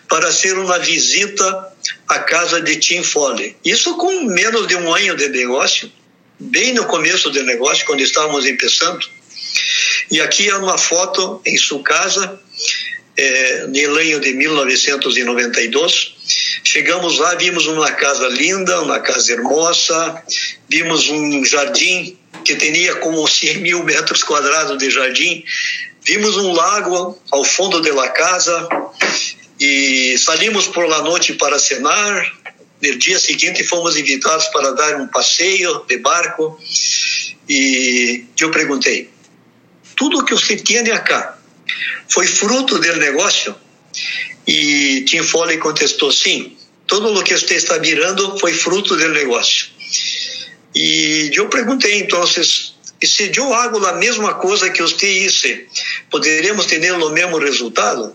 para 0.09 0.33
ser 0.33 0.59
uma 0.59 0.79
visita 0.79 1.73
à 2.09 2.19
casa 2.21 2.61
de 2.61 2.77
Tim 2.77 3.03
Foley. 3.03 3.57
Isso 3.65 3.97
com 3.97 4.25
menos 4.25 4.67
de 4.67 4.77
um 4.77 4.95
ano 4.95 5.17
de 5.17 5.29
negócio, 5.29 5.91
bem 6.39 6.73
no 6.73 6.87
começo 6.87 7.31
do 7.31 7.43
negócio, 7.43 7.85
quando 7.87 8.01
estávamos 8.01 8.45
começando. 8.45 9.07
E 10.11 10.21
aqui 10.21 10.49
é 10.49 10.57
uma 10.57 10.79
foto 10.79 11.41
em 11.45 11.57
sua 11.57 11.83
casa, 11.83 12.41
é, 13.17 13.67
no 13.67 13.97
ano 13.97 14.21
de 14.21 14.33
1992. 14.33 16.15
Chegamos 16.65 17.19
lá, 17.19 17.35
vimos 17.35 17.67
uma 17.67 17.91
casa 17.93 18.29
linda, 18.29 18.81
uma 18.81 19.01
casa 19.01 19.33
hermosa, 19.33 20.23
vimos 20.69 21.09
um 21.09 21.45
jardim 21.45 22.17
que 22.45 22.57
tinha 22.57 22.97
como 22.97 23.27
100 23.27 23.59
mil 23.59 23.85
metros 23.85 24.23
quadrados 24.23 24.79
de 24.79 24.91
jardim, 24.91 25.45
Vimos 26.03 26.37
um 26.39 26.53
lago 26.53 27.19
ao 27.31 27.45
fundo 27.45 27.81
da 27.81 28.09
casa 28.09 28.69
e 29.61 30.17
saímos 30.19 30.67
por 30.69 30.89
la 30.89 31.03
noite 31.03 31.35
para 31.35 31.59
cenar. 31.59 32.41
No 32.83 32.99
dia 32.99 33.19
seguinte 33.19 33.63
fomos 33.65 33.97
invitados 33.97 34.47
para 34.49 34.73
dar 34.73 34.97
um 34.97 35.07
passeio 35.07 35.85
de 35.87 35.99
barco 35.99 36.59
e 37.47 38.25
eu 38.41 38.51
perguntei: 38.51 39.11
tudo 39.95 40.25
que 40.25 40.35
você 40.35 40.57
tem 40.57 40.91
acá 40.91 41.39
foi 42.09 42.27
fruto 42.27 42.79
do 42.79 42.97
negócio? 42.97 43.55
E 44.47 45.05
Tim 45.07 45.23
Foley 45.23 45.59
contestou: 45.59 46.11
sim, 46.11 46.57
tudo 46.87 47.13
o 47.13 47.23
que 47.23 47.37
você 47.37 47.57
está 47.57 47.77
virando 47.77 48.39
foi 48.39 48.55
fruto 48.55 48.97
do 48.97 49.09
negócio. 49.11 49.69
E 50.75 51.31
eu 51.35 51.49
perguntei 51.49 51.99
então, 51.99 52.23
e 53.03 53.07
se 53.07 53.33
eu 53.35 53.55
hago 53.55 53.85
a 53.87 53.95
mesma 53.95 54.35
coisa 54.35 54.71
que 54.71 54.83
você 54.83 55.25
disse, 55.25 55.67
poderemos 56.11 56.67
ter 56.67 56.93
o 56.93 57.11
mesmo 57.11 57.39
resultado? 57.39 58.15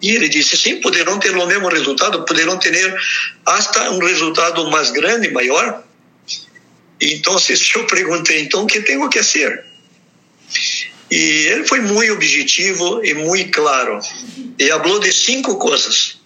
E 0.00 0.14
ele 0.14 0.28
disse, 0.28 0.56
sim, 0.56 0.80
poderão 0.80 1.18
ter 1.18 1.36
o 1.36 1.46
mesmo 1.46 1.68
resultado, 1.68 2.24
poderão 2.24 2.58
ter 2.58 2.96
hasta 3.44 3.90
um 3.90 3.98
resultado 3.98 4.70
mais 4.70 4.90
grande, 4.90 5.30
maior. 5.30 5.84
Então, 7.00 7.36
eu 7.74 7.86
perguntei, 7.86 8.42
então, 8.42 8.62
o 8.62 8.66
que 8.66 8.80
tenho 8.80 9.08
que 9.10 9.22
fazer? 9.22 9.64
E 11.10 11.16
ele 11.16 11.66
foi 11.66 11.80
muito 11.80 12.12
objetivo 12.12 13.04
e 13.04 13.14
muito 13.14 13.50
claro. 13.50 13.98
E 14.58 14.68
falou 14.68 15.00
de 15.00 15.12
cinco 15.12 15.56
coisas. 15.56 16.18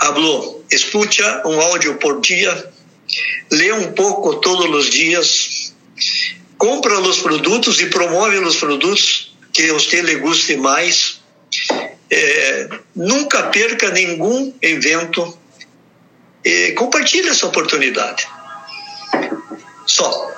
Falou, 0.00 0.64
escuta 0.70 1.42
um 1.46 1.60
áudio 1.60 1.96
por 1.96 2.20
dia, 2.20 2.72
lê 3.50 3.72
um 3.72 3.92
pouco 3.92 4.36
todos 4.36 4.68
os 4.74 4.90
dias, 4.90 5.74
compra 6.58 6.98
os 7.00 7.18
produtos 7.18 7.80
e 7.80 7.86
promove 7.86 8.38
os 8.38 8.56
produtos 8.56 9.34
que 9.52 9.70
você 9.72 10.02
lhe 10.02 10.16
guste 10.16 10.56
mais. 10.56 11.20
É, 12.10 12.68
nunca 12.94 13.44
perca 13.44 13.90
nenhum 13.90 14.54
evento. 14.60 15.36
E 16.44 16.72
compartilhe 16.72 17.28
essa 17.28 17.46
oportunidade. 17.46 18.26
Só. 19.86 20.32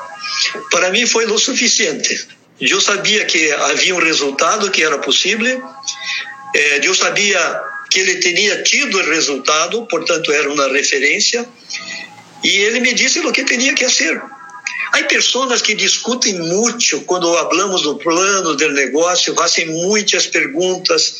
Para 0.70 0.90
mim 0.90 1.07
foi 1.07 1.26
o 1.26 1.38
suficiente. 1.38 2.28
Eu 2.61 2.81
sabia 2.81 3.24
que 3.24 3.50
havia 3.52 3.94
um 3.94 4.00
resultado 4.00 4.70
que 4.70 4.83
era 4.83 4.98
possível. 4.98 5.62
É, 6.54 6.87
eu 6.87 6.94
sabia 6.94 7.61
que 7.90 8.00
ele 8.00 8.16
tinha 8.16 8.62
tido 8.62 8.98
o 8.98 9.11
resultado, 9.11 9.87
portanto 9.87 10.33
era 10.33 10.50
uma 10.50 10.68
referência. 10.68 11.46
E 12.42 12.48
ele 12.48 12.81
me 12.81 12.94
disse 12.94 13.20
o 13.20 13.33
que 13.33 13.44
tinha 13.44 13.74
que 13.74 13.88
ser. 13.88 14.22
Há 14.92 15.03
pessoas 15.05 15.61
que 15.61 15.74
discutem 15.74 16.35
muito 16.35 17.01
quando 17.03 17.33
falamos 17.35 17.83
do 17.83 17.96
plano 17.96 18.57
do 18.57 18.68
negócio, 18.70 19.35
fazem 19.35 19.66
muitas 19.66 20.27
perguntas. 20.27 21.14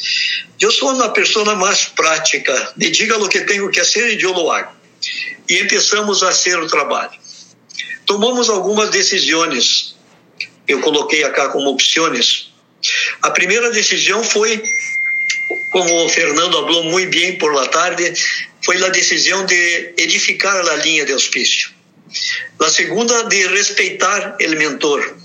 Eu 0.61 0.71
sou 0.71 0.93
uma 0.93 1.11
pessoa 1.11 1.55
mais 1.55 1.85
prática. 1.85 2.73
Me 2.77 2.91
diga 2.91 3.19
o 3.19 3.29
que 3.29 3.41
tenho 3.43 3.71
que 3.71 3.79
fazer 3.81 4.19
e 4.19 4.23
eu 4.23 4.33
lo 4.33 4.51
hago. 4.51 4.73
E 5.49 5.65
começamos 5.65 6.23
a 6.23 6.27
fazer 6.27 6.59
o 6.59 6.67
trabalho. 6.67 7.19
Tomamos 8.07 8.49
algumas 8.49 8.91
decisões. 8.91 9.95
Eu 10.67 10.81
coloquei 10.81 11.25
acá 11.25 11.49
como 11.51 11.71
opções. 11.71 12.53
A 13.23 13.31
primeira 13.31 13.71
decisão 13.71 14.23
foi, 14.23 14.63
como 15.73 16.07
o 16.07 16.09
Fernando 16.09 16.53
falou 16.53 16.85
muito 16.85 17.11
bem 17.11 17.37
por 17.39 17.53
la 17.53 17.67
tarde, 17.67 18.13
foi 18.69 18.85
a 18.85 18.91
decisão 18.91 19.47
de 19.47 19.95
edificar 19.97 20.55
a 20.55 20.77
linha 20.77 21.07
de 21.07 21.15
auspício. 21.15 21.71
A 22.61 22.69
segunda, 22.69 23.23
de 23.23 23.47
respeitar 23.47 24.37
o 24.39 24.57
mentor. 24.57 25.17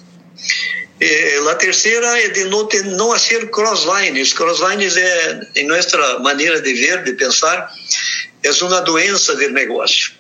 Eh, 1.02 1.40
a 1.52 1.56
terceira 1.56 2.08
é 2.22 2.30
de 2.30 2.46
não, 2.46 2.66
ter, 2.68 2.86
não 2.86 3.14
crosslines. 3.52 4.32
Crosslines 4.32 4.96
é, 4.96 5.42
em 5.58 5.68
nossa 5.68 6.20
maneira 6.20 6.62
de 6.62 6.74
ver, 6.74 7.04
de 7.04 7.12
pensar, 7.16 7.70
é 8.42 8.50
uma 8.64 8.80
doença 8.80 9.36
do 9.36 9.50
negócio. 9.50 10.14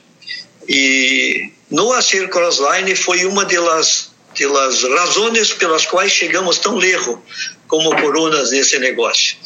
E 0.67 1.49
não 1.71 1.93
fazer 1.93 2.29
crossline 2.29 2.93
foi 2.93 3.23
uma 3.23 3.45
das, 3.45 4.11
das 4.37 4.83
razões 4.83 5.53
pelas 5.53 5.85
quais 5.85 6.11
chegamos 6.11 6.59
tão 6.59 6.75
lejos 6.75 7.19
como 7.69 7.95
coronas 8.01 8.51
nesse 8.51 8.77
negócio. 8.79 9.37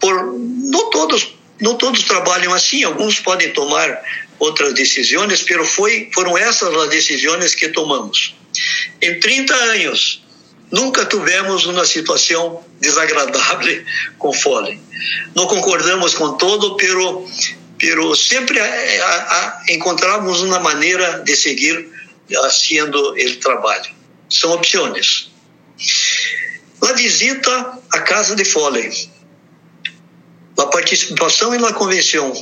Por, 0.00 0.32
não 0.38 0.88
todos 0.88 1.43
não 1.60 1.76
todos 1.76 2.02
trabalham 2.04 2.52
assim, 2.52 2.84
alguns 2.84 3.20
podem 3.20 3.52
tomar 3.52 4.02
outras 4.38 4.74
decisões, 4.74 5.42
pero 5.42 5.64
foi, 5.64 6.10
foram 6.12 6.36
essas 6.36 6.74
as 6.74 6.90
decisões 6.90 7.54
que 7.54 7.68
tomamos. 7.68 8.34
Em 9.00 9.18
30 9.20 9.54
anos, 9.54 10.22
nunca 10.70 11.04
tivemos 11.04 11.66
uma 11.66 11.84
situação 11.84 12.64
desagradável 12.80 13.84
com 14.18 14.32
Foley. 14.32 14.80
Não 15.34 15.46
concordamos 15.46 16.14
com 16.14 16.32
todo, 16.32 16.76
pero, 16.76 17.28
pero 17.78 18.14
sempre 18.14 18.58
a, 18.58 18.64
a, 18.64 19.38
a, 19.38 19.62
encontramos 19.70 20.42
uma 20.42 20.58
maneira 20.60 21.22
de 21.24 21.36
seguir 21.36 21.88
fazendo 22.32 23.14
o 23.14 23.36
trabalho. 23.36 23.90
São 24.28 24.52
opções. 24.52 25.30
A 26.82 26.92
visita 26.92 27.78
à 27.92 28.00
casa 28.00 28.34
de 28.34 28.44
Foley, 28.44 28.90
a 30.58 30.66
participação 30.66 31.58
na 31.58 31.72
convenção 31.72 32.32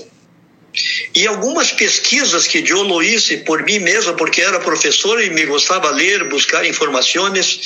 e 1.15 1.27
algumas 1.27 1.71
pesquisas 1.73 2.47
que 2.47 2.65
eu 2.67 2.83
lo 2.83 3.01
por 3.45 3.63
mim 3.63 3.79
mesmo, 3.79 4.15
porque 4.15 4.41
era 4.41 4.59
professor 4.59 5.23
e 5.23 5.31
me 5.31 5.45
gostava 5.45 5.91
ler, 5.91 6.29
buscar 6.29 6.67
informações. 6.67 7.61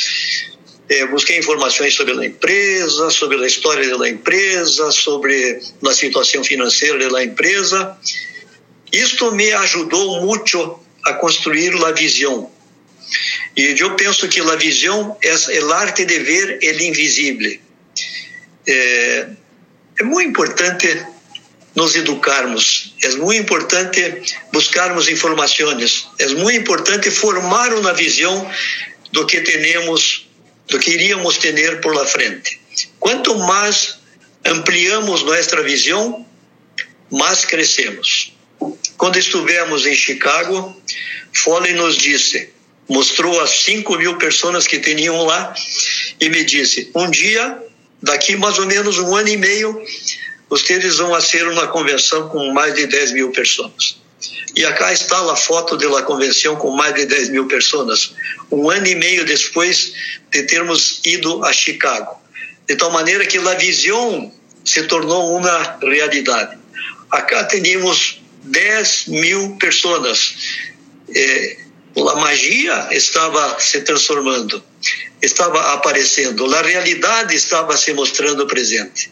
Eh, 0.88 1.06
busquei 1.06 1.38
informações 1.38 1.94
sobre 1.94 2.14
a 2.14 2.26
empresa, 2.26 3.10
sobre 3.10 3.42
a 3.42 3.46
história 3.46 3.96
da 3.98 4.08
empresa, 4.08 4.92
sobre 4.92 5.58
a 5.84 5.92
situação 5.92 6.44
financeira 6.44 7.08
da 7.08 7.24
empresa. 7.24 7.96
Isto 8.92 9.32
me 9.32 9.52
ajudou 9.52 10.22
muito 10.22 10.78
a 11.04 11.14
construir 11.14 11.74
a 11.84 11.92
visão. 11.92 12.50
E 13.56 13.74
eu 13.78 13.94
penso 13.96 14.28
que 14.28 14.40
a 14.40 14.56
visão 14.56 15.16
é 15.22 15.30
a 15.30 15.76
arte 15.76 16.04
de 16.04 16.18
ver 16.18 16.58
o 16.62 16.82
invisível. 16.82 17.58
É, 18.66 19.28
é 19.98 20.02
muito 20.02 20.30
importante 20.30 21.06
nos 21.74 21.94
educarmos. 21.94 22.94
É 23.02 23.08
muito 23.16 23.42
importante 23.42 24.22
buscarmos 24.52 25.08
informações. 25.08 26.08
É 26.18 26.26
muito 26.28 26.58
importante 26.58 27.10
formar 27.10 27.72
uma 27.74 27.92
visão 27.92 28.50
do 29.12 29.26
que 29.26 29.40
temos, 29.40 30.26
do 30.68 30.78
que 30.78 30.90
iríamos 30.90 31.38
ter 31.38 31.80
por 31.80 31.94
la 31.94 32.06
frente. 32.06 32.60
Quanto 32.98 33.38
mais 33.38 33.98
ampliamos 34.44 35.22
nossa 35.22 35.62
visão, 35.62 36.26
mais 37.10 37.44
crescemos. 37.44 38.32
Quando 38.96 39.18
estivemos 39.18 39.86
em 39.86 39.94
Chicago, 39.94 40.74
Foley 41.32 41.74
nos 41.74 41.96
disse, 41.96 42.50
mostrou 42.88 43.40
as 43.40 43.50
5 43.64 43.98
mil 43.98 44.16
pessoas 44.16 44.66
que 44.66 44.78
tinham 44.78 45.24
lá 45.24 45.54
e 46.20 46.28
me 46.30 46.44
disse: 46.44 46.90
um 46.94 47.10
dia, 47.10 47.62
daqui 48.02 48.36
mais 48.36 48.58
ou 48.58 48.66
menos 48.66 48.98
um 48.98 49.14
ano 49.14 49.28
e 49.28 49.36
meio, 49.36 49.82
vocês 50.48 50.96
vão 50.96 51.10
fazer 51.10 51.46
uma 51.48 51.66
convenção 51.68 52.28
com 52.28 52.52
mais 52.52 52.74
de 52.74 52.86
10 52.86 53.12
mil 53.12 53.30
pessoas. 53.32 53.98
E 54.54 54.64
acá 54.64 54.92
está 54.92 55.30
a 55.30 55.36
foto 55.36 55.76
da 55.76 56.02
convenção 56.02 56.56
com 56.56 56.70
mais 56.70 56.94
de 56.94 57.04
10 57.04 57.30
mil 57.30 57.46
pessoas, 57.46 58.14
um 58.50 58.70
ano 58.70 58.86
e 58.86 58.94
meio 58.94 59.24
depois 59.24 59.92
de 60.30 60.42
termos 60.44 61.00
ido 61.04 61.44
a 61.44 61.52
Chicago. 61.52 62.18
De 62.66 62.74
tal 62.76 62.90
maneira 62.90 63.26
que 63.26 63.38
a 63.38 63.54
visão 63.54 64.32
se 64.64 64.82
tornou 64.84 65.36
uma 65.36 65.78
realidade. 65.80 66.58
Acá 67.10 67.44
tínhamos 67.44 68.20
10 68.44 69.06
mil 69.08 69.56
pessoas. 69.56 70.36
Eh, 71.14 71.58
a 71.96 72.16
magia 72.16 72.88
estava 72.90 73.58
se 73.58 73.80
transformando, 73.80 74.62
estava 75.22 75.72
aparecendo, 75.74 76.52
a 76.54 76.62
realidade 76.62 77.34
estava 77.34 77.76
se 77.76 77.92
mostrando 77.92 78.46
presente. 78.46 79.10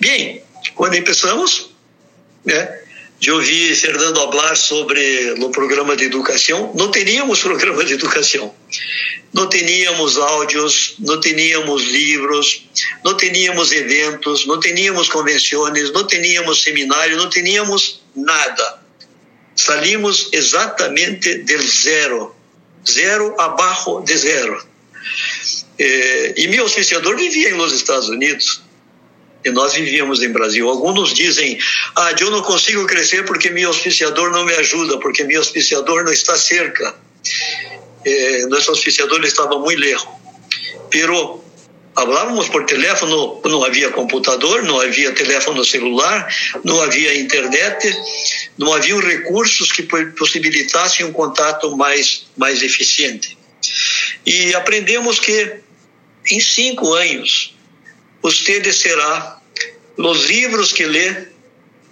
Bem, 0.00 0.42
quando 0.74 0.96
começamos, 1.02 1.70
né, 2.44 2.80
de 3.18 3.30
ouvir 3.30 3.74
Fernando 3.74 4.16
falar 4.46 4.56
sobre 4.56 5.32
o 5.38 5.50
programa 5.50 5.96
de 5.96 6.04
educação, 6.04 6.72
não 6.74 6.90
teríamos 6.90 7.40
programa 7.42 7.84
de 7.84 7.94
educação. 7.94 8.54
Não 9.32 9.48
teríamos 9.48 10.16
áudios, 10.16 10.94
não 10.98 11.20
teríamos 11.20 11.82
livros, 11.84 12.64
não 13.04 13.14
teríamos 13.14 13.72
eventos, 13.72 14.46
não 14.46 14.58
teríamos 14.58 15.08
convenções, 15.08 15.92
não 15.92 16.06
teríamos 16.06 16.62
seminários, 16.62 17.18
não 17.18 17.28
teríamos 17.28 18.00
nada. 18.14 18.85
Salimos 19.56 20.28
exatamente 20.32 21.38
do 21.38 21.62
zero, 21.62 22.36
zero 22.88 23.34
abaixo 23.40 24.02
de 24.02 24.16
zero. 24.16 24.66
Eh, 25.78 26.34
e 26.36 26.48
meu 26.48 26.64
auspiciador 26.64 27.16
vivia 27.16 27.54
nos 27.54 27.72
Estados 27.72 28.08
Unidos 28.08 28.62
e 29.44 29.50
nós 29.50 29.74
vivíamos 29.74 30.22
em 30.22 30.28
Brasil. 30.30 30.68
Alguns 30.68 31.14
dizem: 31.14 31.58
Ah, 31.94 32.12
eu 32.18 32.30
não 32.30 32.42
consigo 32.42 32.86
crescer 32.86 33.24
porque 33.24 33.50
meu 33.50 33.68
auspiciador 33.68 34.30
não 34.30 34.44
me 34.44 34.52
ajuda, 34.54 34.98
porque 34.98 35.24
meu 35.24 35.38
auspiciador 35.38 36.04
não 36.04 36.12
está 36.12 36.36
cerca. 36.36 36.94
Eh, 38.04 38.46
nosso 38.46 38.70
auspiciador 38.70 39.24
estava 39.24 39.58
muito 39.58 39.80
lejos. 39.80 40.06
Pero 40.90 41.44
falávamos 41.96 42.48
por 42.48 42.64
telefone, 42.66 43.40
não 43.46 43.64
havia 43.64 43.90
computador, 43.90 44.62
não 44.62 44.80
havia 44.80 45.12
telefone 45.12 45.64
celular, 45.64 46.28
não 46.62 46.82
havia 46.82 47.18
internet, 47.18 47.90
não 48.58 48.72
haviam 48.72 49.00
recursos 49.00 49.72
que 49.72 49.82
possibilitassem 49.82 51.06
um 51.06 51.12
contato 51.12 51.74
mais, 51.76 52.26
mais 52.36 52.62
eficiente. 52.62 53.36
E 54.26 54.54
aprendemos 54.54 55.18
que 55.18 55.60
em 56.30 56.40
cinco 56.40 56.92
anos, 56.92 57.54
você 58.20 58.72
será 58.72 59.40
os 59.96 60.24
livros 60.26 60.72
que 60.72 60.84
lê, 60.84 61.28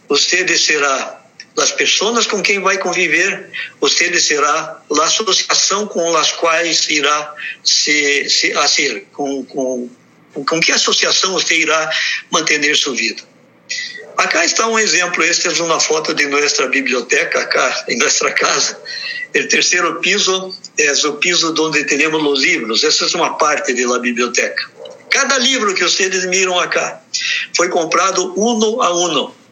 você 0.09 0.47
será 0.59 1.24
as 1.57 1.71
pessoas 1.73 2.27
com 2.27 2.43
quem 2.43 2.61
vai 2.61 2.79
conviver, 2.79 3.51
você 3.81 4.19
será 4.19 4.83
a 4.91 5.03
associação 5.05 5.87
com 5.87 6.17
as 6.17 6.33
quais 6.33 6.89
irá 6.89 7.35
se, 7.63 8.29
se 8.29 8.53
a 8.53 8.67
ser, 8.67 9.07
com, 9.13 9.45
com, 9.45 9.89
com 10.35 10.61
que 10.61 10.73
associação 10.73 11.33
você 11.33 11.57
irá 11.59 11.91
manter 12.31 12.75
sua 12.77 12.95
vida. 12.95 13.23
Acá 14.17 14.45
está 14.45 14.69
um 14.69 14.79
exemplo, 14.79 15.25
esta 15.25 15.49
é 15.49 15.63
uma 15.63 15.81
foto 15.81 16.15
de 16.15 16.27
nossa 16.27 16.69
biblioteca, 16.69 17.41
acá 17.41 17.85
em 17.89 17.99
nossa 17.99 18.31
casa. 18.31 18.81
O 19.35 19.49
terceiro 19.49 20.01
piso 20.01 20.55
é 20.79 20.93
o 21.07 21.15
piso 21.15 21.55
onde 21.59 21.85
temos 21.85 22.23
os 22.23 22.41
livros, 22.41 22.85
essa 22.85 23.05
é 23.05 23.17
uma 23.17 23.37
parte 23.37 23.73
da 23.75 23.99
biblioteca. 23.99 24.71
Cada 25.11 25.39
livro 25.39 25.75
que 25.75 25.83
vocês 25.83 26.25
miram 26.27 26.59
acá 26.59 27.01
foi 27.57 27.69
comprado 27.69 28.33
uno 28.37 28.83
a 28.83 28.93
uno. 28.93 29.44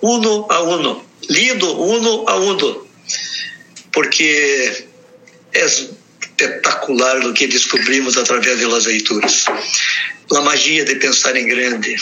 Uno 0.00 0.46
a 0.50 0.62
uno. 0.62 1.04
Lido 1.28 1.72
uno 1.80 2.24
a 2.28 2.36
uno. 2.36 2.86
Porque 3.92 4.86
é 5.52 5.64
espetacular 5.64 7.24
o 7.26 7.32
que 7.32 7.46
descobrimos 7.46 8.16
através 8.16 8.60
das 8.60 8.86
leituras. 8.86 9.46
A 10.34 10.40
magia 10.40 10.84
de 10.84 10.96
pensar 10.96 11.36
em 11.36 11.46
grande. 11.46 11.96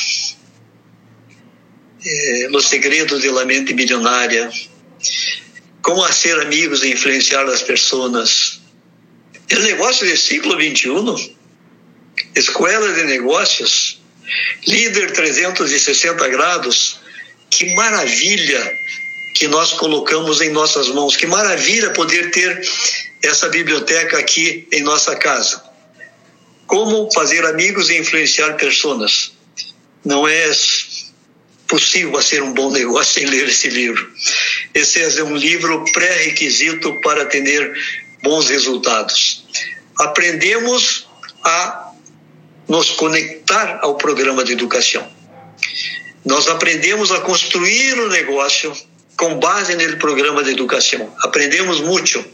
É, 2.05 2.49
os 2.53 2.69
segredos 2.69 3.23
da 3.23 3.45
mente 3.45 3.75
milionária. 3.75 4.51
Como 5.83 6.07
ser 6.13 6.41
amigos 6.41 6.83
e 6.83 6.93
influenciar 6.93 7.45
as 7.47 7.63
pessoas. 7.63 8.61
O 9.51 9.59
negócio 9.59 10.09
do 10.09 10.17
século 10.17 10.55
XXI 10.55 11.37
Escola 12.35 12.93
de 12.93 13.05
Negócios, 13.05 14.01
líder 14.67 15.13
360 15.13 16.29
graus, 16.29 16.92
que 17.53 17.75
maravilha 17.75 18.79
que 19.35 19.47
nós 19.47 19.73
colocamos 19.75 20.41
em 20.41 20.51
nossas 20.51 20.89
mãos, 20.89 21.17
que 21.17 21.27
maravilha 21.27 21.91
poder 21.91 22.31
ter 22.31 22.63
essa 23.23 23.49
biblioteca 23.49 24.19
aqui 24.19 24.67
em 24.73 24.83
nossa 24.83 25.15
casa. 25.15 25.63
Como 26.67 27.11
fazer 27.13 27.45
amigos 27.45 27.91
e 27.91 27.99
influenciar 27.99 28.55
pessoas. 28.55 29.33
Não 30.05 30.27
é 30.27 30.51
possível 31.69 32.21
ser 32.21 32.43
um 32.43 32.53
bom 32.53 32.71
negócio 32.71 33.15
sem 33.15 33.27
ler 33.27 33.49
esse 33.49 33.69
livro. 33.69 34.11
Esse 34.75 35.01
é 35.01 35.23
um 35.23 35.37
livro 35.37 35.85
pré-requisito 35.93 37.01
para 37.01 37.27
ter 37.27 37.73
bons 38.23 38.49
resultados. 38.49 39.45
Aprendemos 39.99 41.07
a 41.45 41.93
nos 42.69 42.91
conectar 42.93 43.81
ao 43.83 43.97
programa 43.97 44.43
de 44.43 44.53
educação. 44.53 45.22
Nós 46.25 46.47
aprendemos 46.49 47.11
a 47.11 47.21
construir 47.21 47.99
o 47.99 48.09
negócio 48.09 48.73
com 49.17 49.39
base 49.39 49.75
no 49.75 49.97
programa 49.99 50.43
de 50.43 50.51
educação. 50.51 51.15
Aprendemos 51.21 51.81
muito. 51.81 52.25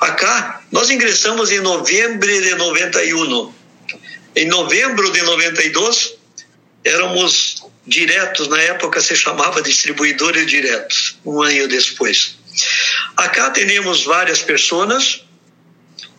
Acá, 0.00 0.62
nós 0.70 0.90
ingressamos 0.90 1.50
em 1.52 1.60
novembro 1.60 2.26
de 2.26 2.54
91. 2.54 3.52
Em 4.36 4.46
novembro 4.46 5.12
de 5.12 5.22
92, 5.22 6.14
éramos 6.84 7.64
diretos, 7.86 8.48
na 8.48 8.60
época 8.60 9.00
se 9.00 9.14
chamava 9.14 9.62
distribuidores 9.62 10.46
diretos, 10.46 11.16
um 11.24 11.42
ano 11.42 11.68
depois. 11.68 12.36
Acá 13.16 13.50
temos 13.50 14.04
várias 14.04 14.40
pessoas 14.40 15.22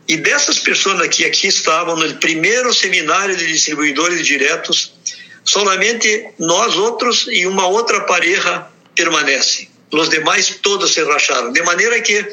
e 0.07 0.17
dessas 0.17 0.59
pessoas 0.59 1.07
que 1.07 1.25
aqui 1.25 1.47
estavam 1.47 1.95
no 1.95 2.13
primeiro 2.15 2.73
seminário 2.73 3.35
de 3.35 3.47
distribuidores 3.47 4.25
diretos, 4.25 4.93
solamente 5.45 6.27
nós 6.39 6.75
outros 6.75 7.27
e 7.29 7.45
uma 7.45 7.67
outra 7.67 8.01
pareja 8.01 8.67
permanecem. 8.95 9.69
Os 9.91 10.09
demais 10.09 10.57
todos 10.61 10.93
se 10.93 11.03
racharam. 11.03 11.53
De 11.53 11.61
maneira 11.61 12.01
que 12.01 12.25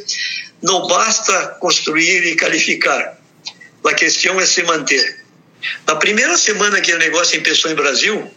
não 0.63 0.87
basta 0.87 1.57
construir 1.61 2.27
e 2.27 2.37
qualificar. 2.37 3.19
A 3.85 3.95
questão 3.95 4.41
é 4.41 4.47
se 4.47 4.63
manter. 4.63 5.23
Na 5.87 5.97
primeira 5.97 6.37
semana 6.37 6.81
que 6.81 6.93
o 6.93 6.99
negócio 6.99 7.41
começou 7.41 7.71
em 7.71 7.75
Brasil, 7.75 8.29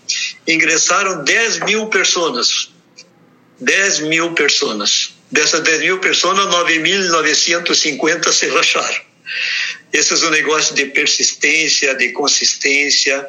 ingressaram 0.48 1.24
10 1.24 1.60
mil 1.60 1.88
pessoas. 1.88 2.70
10 3.60 4.02
mil 4.02 4.34
pessoas. 4.34 5.14
Dessas 5.32 5.62
10 5.62 5.80
mil 5.82 6.00
pessoas, 6.00 6.38
9.950 6.38 8.32
se 8.32 8.48
racharam. 8.48 9.02
Esse 9.92 10.14
é 10.14 10.18
um 10.28 10.30
negócio 10.30 10.76
de 10.76 10.86
persistência, 10.86 11.96
de 11.96 12.10
consistência. 12.10 13.28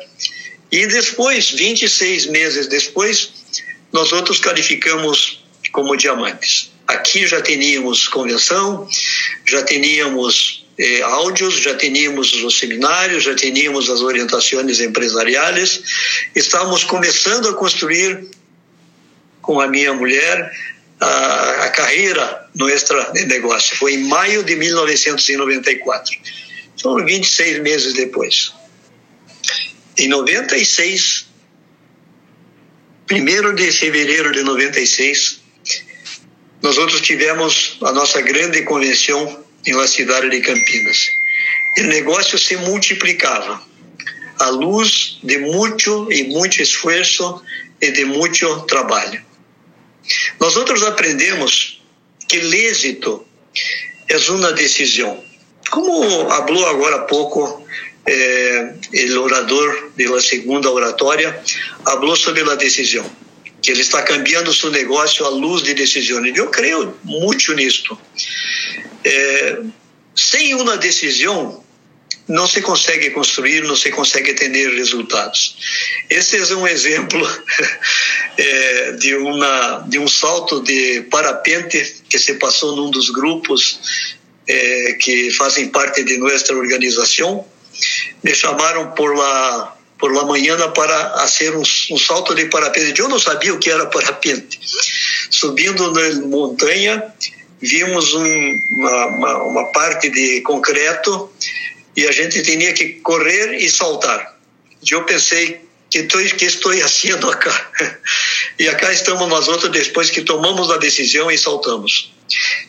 E 0.77 0.87
depois, 0.87 1.53
26 1.53 2.27
meses 2.27 2.67
depois, 2.67 3.33
nós 3.91 4.13
outros 4.13 4.39
qualificamos 4.39 5.43
como 5.73 5.97
diamantes. 5.97 6.71
Aqui 6.87 7.27
já 7.27 7.41
teníamos 7.41 8.07
convenção, 8.09 8.87
já 9.47 9.63
teníamos 9.63 10.67
eh, 10.79 11.01
áudios, 11.01 11.55
já 11.55 11.75
teníamos 11.75 12.31
os 12.45 12.59
seminários, 12.59 13.25
já 13.25 13.35
teníamos 13.35 13.89
as 13.89 14.03
orientações 14.03 14.79
empresariais. 14.79 15.81
Estávamos 16.35 16.85
começando 16.85 17.49
a 17.49 17.55
construir 17.55 18.29
com 19.41 19.59
a 19.59 19.69
minha 19.69 19.95
mulher 19.95 20.53
a, 21.01 21.65
a 21.65 21.71
carreira 21.71 22.51
nossa 22.55 23.13
de 23.15 23.25
negócio. 23.25 23.75
Foi 23.79 23.95
em 23.95 24.05
maio 24.05 24.45
de 24.45 24.55
1994. 24.55 26.19
Foram 26.83 27.03
26 27.07 27.63
meses 27.63 27.95
depois. 27.95 28.53
Em 29.99 30.09
96, 30.09 31.27
primeiro 33.07 33.55
de 33.55 33.73
fevereiro 33.73 34.31
de 34.31 34.43
96, 34.43 35.41
nós 36.61 36.77
outros 36.77 37.01
tivemos 37.01 37.79
a 37.83 37.93
nossa 37.93 38.21
grande 38.21 38.61
convenção 38.63 39.43
em 39.65 39.73
La 39.73 39.87
Cidade 39.87 40.29
de 40.29 40.41
Campinas. 40.43 41.09
o 41.79 41.83
negócio 41.85 42.39
se 42.39 42.57
multiplicava 42.57 43.63
à 44.39 44.49
luz 44.51 45.19
de 45.23 45.39
muito 45.39 46.13
e 46.13 46.25
muito 46.25 46.61
esforço 46.61 47.43
e 47.81 47.91
de 47.91 48.05
muito 48.05 48.61
trabalho. 48.67 49.25
Nós 50.39 50.57
outros 50.57 50.83
aprendemos 50.83 51.83
que 52.29 52.39
o 52.39 52.55
êxito 52.55 53.27
é 54.09 54.17
uma 54.31 54.53
decisão. 54.53 55.25
Como 55.71 56.29
falou 56.29 56.67
agora 56.67 56.97
há 56.97 57.05
pouco 57.05 57.67
eh, 58.07 58.75
o 59.17 59.21
orador 59.21 59.91
da 59.97 60.21
segunda 60.21 60.71
oratória, 60.71 61.41
falou 61.85 62.17
sobre 62.17 62.43
a 62.43 62.55
decisão, 62.55 63.05
que 63.63 63.71
ele 63.71 63.83
está 63.83 64.03
cambiando 64.03 64.55
seu 64.55 64.71
negócio 64.71 65.25
à 65.25 65.29
luz 65.29 65.63
de 65.63 65.75
decisões. 65.75 66.37
Eu 66.37 66.49
creio 66.49 66.97
muito 67.05 67.53
nisto. 67.55 67.99
Eh, 69.05 69.63
sem 70.15 70.55
uma 70.55 70.77
decisão, 70.77 71.63
não 72.29 72.47
se 72.47 72.61
consegue 72.61 73.11
construir, 73.11 73.63
não 73.63 73.77
se 73.77 73.91
consegue 73.91 74.35
ter 74.35 74.51
resultados. 74.75 75.57
Esse 76.11 76.37
é 76.37 76.57
um 76.57 76.67
exemplo 76.67 77.25
é, 78.37 78.93
de, 78.93 79.15
uma, 79.15 79.85
de 79.87 79.99
um 79.99 80.09
salto 80.09 80.61
de 80.61 81.03
parapente 81.03 82.03
que 82.09 82.19
se 82.19 82.35
passou 82.35 82.75
num 82.75 82.91
dos 82.91 83.11
grupos 83.11 84.17
é, 84.49 84.95
que 84.95 85.31
fazem 85.33 85.69
parte 85.69 86.03
de 86.03 86.19
nossa 86.19 86.53
organização. 86.55 87.47
Me 88.23 88.35
chamaram 88.35 88.91
por 88.93 89.17
lá 89.17 89.77
por 89.99 90.13
la 90.13 90.25
manhã 90.25 90.57
para 90.73 91.11
fazer 91.21 91.57
um, 91.57 91.63
um, 91.63 91.99
salto 91.99 92.35
de 92.35 92.47
parapente. 92.47 93.01
Eu 93.01 93.09
não 93.09 93.19
sabia 93.19 93.55
o 93.55 93.59
que 93.59 93.71
era 93.71 93.87
parapente. 93.87 94.61
Subindo 95.31 95.91
na 95.91 96.27
montanha, 96.27 97.15
vimos 97.61 98.15
um, 98.15 98.59
uma, 98.73 99.07
uma, 99.07 99.43
uma 99.45 99.73
parte 99.73 100.11
de 100.11 100.43
concreto 100.43 101.33
e 101.97 102.07
a 102.07 102.13
gente 102.13 102.43
tinha 102.43 102.73
que 102.75 103.01
correr 103.01 103.55
e 103.55 103.71
saltar. 103.71 104.37
Eu 104.91 105.05
pensei 105.05 105.66
que 105.91 106.01
estou 106.01 106.23
que 106.25 106.45
estou 106.45 106.73
fazendo 106.73 107.31
acá 107.31 107.71
e 108.59 108.69
acá 108.69 108.93
estamos 108.93 109.29
nós 109.29 109.49
outros 109.49 109.71
depois 109.71 110.11
que 110.11 110.23
tomamos 110.23 110.71
a 110.71 110.79
decisão 110.79 111.31
e 111.31 111.37
saltamos. 111.37 112.13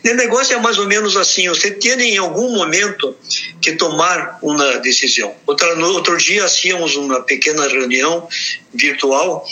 O 0.03 0.13
negócio 0.13 0.55
é 0.55 0.59
mais 0.59 0.77
ou 0.77 0.87
menos 0.87 1.15
assim: 1.17 1.47
você 1.49 1.71
tem 1.71 1.99
em 2.15 2.17
algum 2.17 2.51
momento 2.51 3.15
que 3.61 3.73
tomar 3.73 4.37
uma 4.41 4.77
decisão. 4.77 5.35
Outro, 5.45 5.85
outro 5.93 6.17
dia 6.17 6.45
hacíamos 6.45 6.95
uma 6.95 7.21
pequena 7.21 7.67
reunião 7.67 8.27
virtual 8.73 9.45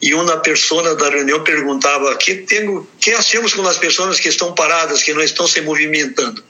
e 0.00 0.14
uma 0.14 0.36
pessoa 0.38 0.94
da 0.94 1.08
reunião 1.08 1.42
perguntava: 1.42 2.16
que 2.16 2.36
tenho, 2.36 2.86
que 3.00 3.12
hacemos 3.12 3.54
com 3.54 3.66
as 3.66 3.78
pessoas 3.78 4.20
que 4.20 4.28
estão 4.28 4.54
paradas, 4.54 5.02
que 5.02 5.14
não 5.14 5.22
estão 5.22 5.46
se 5.46 5.60
movimentando? 5.60 6.42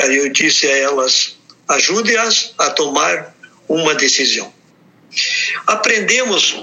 Aí 0.00 0.16
eu 0.16 0.28
disse 0.30 0.66
a 0.66 0.76
elas: 0.76 1.36
ajude-as 1.68 2.54
a 2.58 2.70
tomar 2.70 3.34
uma 3.68 3.94
decisão. 3.94 4.52
Aprendemos, 5.66 6.56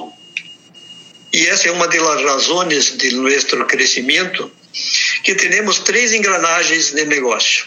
e 1.33 1.45
essa 1.47 1.67
é 1.67 1.71
uma 1.71 1.87
das 1.87 2.21
razões 2.23 2.97
de 2.97 3.11
nosso 3.11 3.65
crescimento, 3.65 4.51
que 5.23 5.35
temos 5.35 5.79
três 5.79 6.13
engrenagens 6.13 6.91
de 6.91 7.05
negócio. 7.05 7.65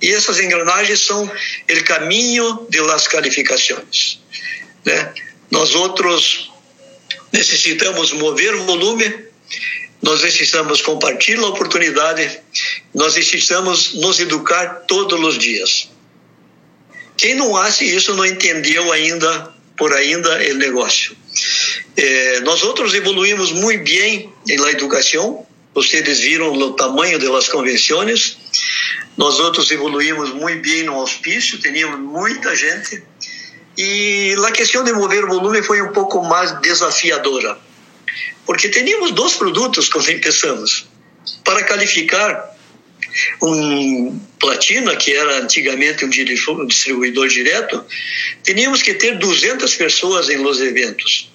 E 0.00 0.10
essas 0.10 0.40
engrenagens 0.40 1.00
são 1.00 1.24
o 1.24 1.84
caminho 1.84 2.66
de 2.70 2.80
las 2.80 3.06
calificações. 3.06 4.18
Né? 4.84 5.12
Nós 5.50 5.74
outros 5.74 6.50
necessitamos 7.32 8.12
mover 8.12 8.56
volume, 8.56 9.26
nós 10.02 10.22
necessitamos 10.22 10.80
compartilhar 10.80 11.42
a 11.42 11.48
oportunidade, 11.48 12.40
nós 12.94 13.16
necessitamos 13.16 13.94
nos 13.94 14.18
educar 14.18 14.84
todos 14.88 15.20
os 15.22 15.38
dias. 15.38 15.90
Quem 17.16 17.34
não 17.34 17.54
acha 17.54 17.84
isso 17.84 18.14
não 18.14 18.24
entendeu 18.24 18.90
ainda 18.90 19.52
por 19.80 19.94
ainda 19.94 20.28
o 20.50 20.54
negócio. 20.56 21.16
Eh, 21.96 22.40
nós 22.40 22.62
outros 22.62 22.92
evoluímos 22.92 23.50
muito 23.50 23.82
bem 23.82 24.30
na 24.46 24.70
educação. 24.72 25.46
Vocês 25.74 26.20
viram 26.20 26.52
o 26.52 26.72
tamanho 26.74 27.18
das 27.18 27.48
convenções. 27.48 28.36
Nós 29.16 29.40
outros 29.40 29.70
evoluímos 29.70 30.34
muito 30.34 30.60
bem 30.60 30.82
no 30.82 30.98
hospício. 30.98 31.58
Tínhamos 31.58 31.98
muita 31.98 32.54
gente. 32.54 33.02
E 33.78 34.36
a 34.46 34.50
questão 34.50 34.84
de 34.84 34.92
mover 34.92 35.24
volume 35.24 35.62
foi 35.62 35.80
um 35.80 35.92
pouco 35.92 36.22
mais 36.22 36.52
desafiadora, 36.60 37.56
porque 38.44 38.68
tínhamos 38.68 39.12
dois 39.12 39.32
produtos 39.32 39.88
quando 39.88 40.04
começamos. 40.20 40.86
Para 41.42 41.64
qualificar 41.64 42.54
um 43.42 44.18
Platina, 44.38 44.96
que 44.96 45.12
era 45.12 45.38
antigamente 45.38 46.04
um 46.04 46.66
distribuidor 46.66 47.28
direto, 47.28 47.84
tínhamos 48.42 48.82
que 48.82 48.94
ter 48.94 49.18
200 49.18 49.74
pessoas 49.76 50.28
em 50.28 50.38
los 50.38 50.60
eventos. 50.60 51.30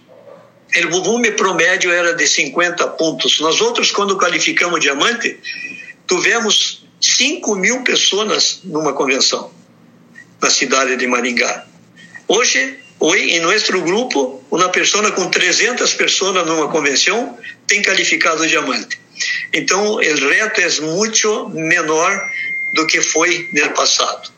O 0.85 0.89
volume 0.89 1.31
promédio 1.31 1.91
era 1.91 2.13
de 2.13 2.27
50 2.27 2.87
pontos. 2.89 3.39
Nós 3.39 3.61
outros, 3.61 3.91
quando 3.91 4.17
qualificamos 4.17 4.79
diamante, 4.79 5.39
tivemos 6.07 6.85
5 6.99 7.55
mil 7.55 7.83
pessoas 7.83 8.61
numa 8.63 8.93
convenção 8.93 9.51
na 10.41 10.49
cidade 10.49 10.97
de 10.97 11.07
Maringá. 11.07 11.65
Hoje, 12.27 12.77
hoje 12.99 13.31
em 13.31 13.39
nosso 13.39 13.81
grupo, 13.81 14.43
uma 14.49 14.69
pessoa 14.69 15.11
com 15.11 15.29
300 15.29 15.93
pessoas 15.93 16.45
numa 16.45 16.69
convenção 16.69 17.37
tem 17.67 17.81
qualificado 17.81 18.47
diamante. 18.47 18.99
Então, 19.53 19.93
o 19.93 19.99
reto 19.99 20.61
é 20.61 20.69
muito 20.81 21.49
menor 21.49 22.21
do 22.73 22.85
que 22.87 23.01
foi 23.01 23.49
no 23.53 23.69
passado. 23.71 24.31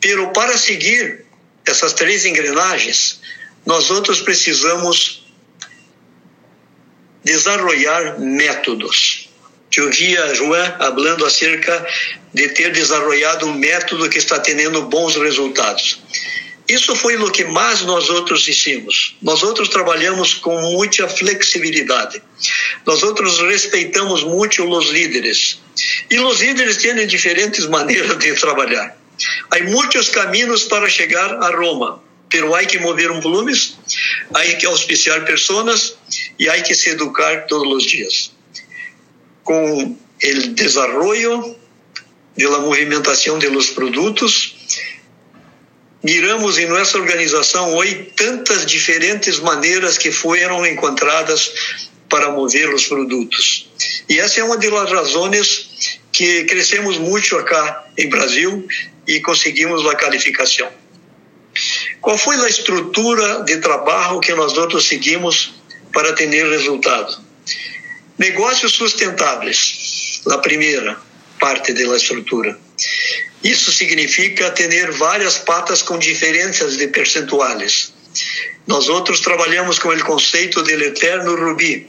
Pero 0.00 0.28
para 0.32 0.56
seguir 0.56 1.24
essas 1.64 1.92
três 1.92 2.24
engrenagens, 2.24 3.20
nós 3.64 3.90
outros 3.90 4.20
precisamos 4.20 5.26
desenvolver 7.24 8.20
métodos. 8.20 9.28
Eu 9.76 9.90
via 9.90 10.34
João 10.34 10.78
falando 10.78 11.26
acerca 11.26 11.86
de 12.32 12.48
ter 12.50 12.72
desenvolvido 12.72 13.46
um 13.46 13.54
método 13.54 14.08
que 14.08 14.16
está 14.16 14.38
tendo 14.38 14.82
bons 14.82 15.16
resultados. 15.16 16.00
Isso 16.68 16.96
foi 16.96 17.16
o 17.16 17.30
que 17.30 17.44
mais 17.44 17.82
nós 17.82 18.10
outros 18.10 18.48
hicimos. 18.48 19.16
Nós 19.22 19.42
outros 19.42 19.68
trabalhamos 19.68 20.34
com 20.34 20.60
muita 20.72 21.08
flexibilidade. 21.08 22.20
Nós 22.84 23.02
outros 23.02 23.40
respeitamos 23.40 24.24
muito 24.24 24.64
os 24.68 24.88
líderes. 24.90 25.60
E 26.10 26.18
os 26.18 26.40
líderes 26.40 26.78
têm 26.78 27.06
diferentes 27.06 27.66
maneiras 27.68 28.18
de 28.18 28.34
trabalhar. 28.34 28.96
Há 29.50 29.62
muitos 29.62 30.08
caminhos 30.08 30.64
para 30.64 30.88
chegar 30.88 31.34
a 31.42 31.50
Roma, 31.50 32.02
pero 32.28 32.54
há 32.54 32.64
que 32.64 32.78
mover 32.78 33.10
um 33.10 33.20
volumes, 33.20 33.78
há 34.34 34.42
que 34.42 34.66
auspiciar 34.66 35.24
pessoas 35.24 35.96
e 36.38 36.48
há 36.48 36.60
que 36.60 36.74
se 36.74 36.90
educar 36.90 37.46
todos 37.46 37.76
os 37.76 37.84
dias. 37.84 38.32
Com 39.44 39.82
o 39.82 39.96
desenvolvimento 40.54 41.56
da 42.36 42.58
movimentação 42.58 43.38
de 43.38 43.48
los 43.48 43.70
produtos, 43.70 44.54
miramos 46.02 46.58
em 46.58 46.66
nossa 46.66 46.98
organização 46.98 47.74
hoje 47.74 48.12
tantas 48.16 48.66
diferentes 48.66 49.38
maneiras 49.38 49.98
que 49.98 50.10
foram 50.10 50.66
encontradas 50.66 51.86
para 52.08 52.30
mover 52.30 52.72
os 52.72 52.86
produtos. 52.86 53.68
E 54.08 54.18
essa 54.18 54.40
é 54.40 54.44
uma 54.44 54.56
das 54.56 54.90
razões 54.90 56.00
que 56.12 56.44
crescemos 56.44 56.98
muito 56.98 57.36
acá 57.36 57.84
em 57.98 58.08
Brasil 58.08 58.66
e 59.06 59.20
conseguimos 59.20 59.84
a 59.86 59.94
qualificação. 59.96 60.68
Qual 62.00 62.16
foi 62.16 62.36
a 62.36 62.48
estrutura 62.48 63.42
de 63.42 63.58
trabalho 63.58 64.20
que 64.20 64.34
nós 64.34 64.56
outros 64.56 64.86
seguimos 64.86 65.54
para 65.92 66.12
ter 66.12 66.28
resultado? 66.28 67.24
Negócios 68.18 68.72
sustentáveis, 68.72 70.22
a 70.30 70.38
primeira 70.38 71.05
parte 71.38 71.72
da 71.72 71.96
estrutura. 71.96 72.58
Isso 73.42 73.70
significa 73.72 74.50
ter 74.50 74.90
várias 74.92 75.38
patas 75.38 75.82
com 75.82 75.98
diferenças 75.98 76.76
de 76.76 76.88
percentuais. 76.88 77.92
Nós 78.66 78.88
outros 78.88 79.20
trabalhamos 79.20 79.78
com 79.78 79.88
o 79.88 80.04
conceito 80.04 80.62
do 80.62 80.70
eterno 80.70 81.36
rubi. 81.36 81.88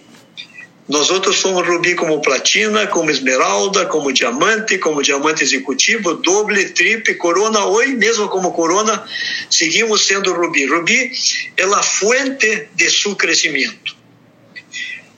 Nós 0.87 1.09
outros 1.09 1.37
somos 1.37 1.67
rubi 1.67 1.95
como 1.95 2.21
platina, 2.21 2.87
como 2.87 3.11
esmeralda, 3.11 3.87
como 3.87 4.13
diamante, 4.13 4.77
como 4.77 5.01
diamante 5.01 5.43
executivo, 5.43 6.13
doble, 6.13 6.69
triple, 6.69 7.15
corona, 7.15 7.65
hoje 7.65 7.93
mesmo 7.95 8.29
como 8.29 8.53
corona, 8.53 9.03
seguimos 9.49 10.05
sendo 10.05 10.33
rubi. 10.33 10.65
Rubi 10.65 11.11
é 11.57 11.63
a 11.63 11.83
fonte 11.83 12.69
de 12.73 12.89
seu 12.89 13.15
crescimento. 13.15 13.97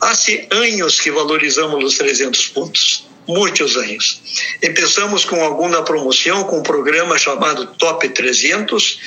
Há 0.02 0.14
anos 0.52 1.02
que 1.02 1.12
valorizamos 1.12 1.84
os 1.84 1.98
300 1.98 2.48
pontos 2.48 3.09
muitos 3.28 3.78
anos. 3.78 4.22
Começamos 4.62 5.26
com 5.26 5.42
alguma 5.44 5.84
promoção, 5.84 6.44
com 6.46 6.60
um 6.60 6.64
programa 6.64 7.18
chamado 7.18 7.68
Top 7.78 8.08
300, 8.08 9.00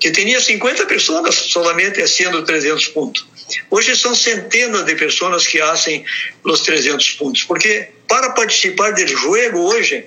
que 0.00 0.10
tinha 0.10 0.40
50 0.40 0.86
pessoas 0.86 1.34
solamente 1.34 2.00
haciendo 2.00 2.42
300 2.42 2.88
pontos. 2.88 3.26
Hoje 3.70 3.96
são 3.96 4.14
centenas 4.14 4.84
de 4.84 4.94
pessoas 4.94 5.46
que 5.46 5.58
fazem 5.58 6.04
os 6.44 6.60
300 6.60 7.10
pontos, 7.12 7.44
porque 7.44 7.88
para 8.06 8.30
participar 8.30 8.92
do 8.92 9.06
jogo 9.06 9.58
hoje 9.60 10.04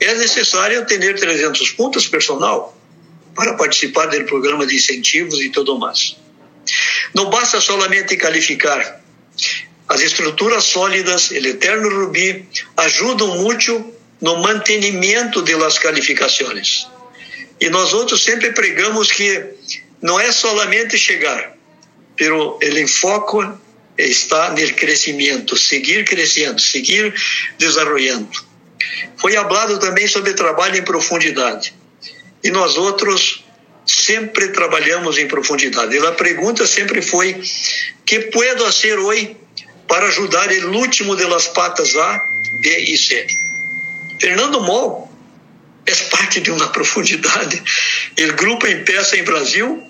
é 0.00 0.14
necessário 0.14 0.86
ter 0.86 1.14
300 1.18 1.70
pontos 1.70 2.06
personal. 2.06 2.74
para 3.34 3.54
participar 3.54 4.06
do 4.06 4.24
programa 4.24 4.66
de 4.66 4.74
incentivos 4.74 5.40
e 5.40 5.48
tudo 5.50 5.78
mais. 5.78 6.16
Não 7.14 7.30
basta 7.30 7.60
solamente 7.60 8.16
qualificar. 8.16 9.00
As 9.88 10.02
estruturas 10.02 10.64
sólidas, 10.64 11.30
o 11.30 11.34
eterno 11.34 11.88
rubi, 11.88 12.46
ajudam 12.76 13.38
muito 13.38 13.94
no 14.20 14.38
mantenimento 14.42 15.40
das 15.42 15.78
qualificações. 15.78 16.86
E 17.60 17.70
nós 17.70 17.94
outros 17.94 18.22
sempre 18.22 18.52
pregamos 18.52 19.10
que 19.10 19.44
não 20.02 20.20
é 20.20 20.30
solamente 20.30 20.98
chegar, 20.98 21.56
pero 22.16 22.58
o 22.58 22.78
enfoque 22.78 23.48
está 23.96 24.50
no 24.50 24.74
crescimento, 24.74 25.56
seguir 25.56 26.04
crescendo, 26.04 26.60
seguir 26.60 27.14
desenvolvendo. 27.58 28.28
Foi 29.16 29.32
falado 29.32 29.78
também 29.78 30.06
sobre 30.06 30.34
trabalho 30.34 30.76
em 30.76 30.82
profundidade. 30.82 31.74
E 32.44 32.50
nós 32.50 32.76
outros 32.76 33.44
sempre 33.84 34.48
trabalhamos 34.48 35.18
em 35.18 35.26
profundidade. 35.26 35.96
E 35.96 36.06
a 36.06 36.12
pergunta 36.12 36.66
sempre 36.66 37.02
foi: 37.02 37.42
que 38.04 38.20
puedo 38.20 38.64
fazer 38.64 38.98
hoje 38.98 39.36
para 39.88 40.06
ajudar 40.06 40.48
o 40.50 40.76
último 40.76 41.16
de 41.16 41.24
las 41.24 41.48
patas 41.48 41.96
A, 41.96 42.22
B 42.60 42.78
e 42.78 42.96
C? 42.96 43.26
Fernando 44.20 44.60
Mol 44.60 45.10
é 45.86 45.94
parte 46.10 46.40
de 46.40 46.50
uma 46.50 46.68
profundidade. 46.72 47.62
O 48.18 48.32
grupo 48.34 48.66
em 48.66 48.84
peça 48.84 49.16
em 49.16 49.24
Brasil 49.24 49.82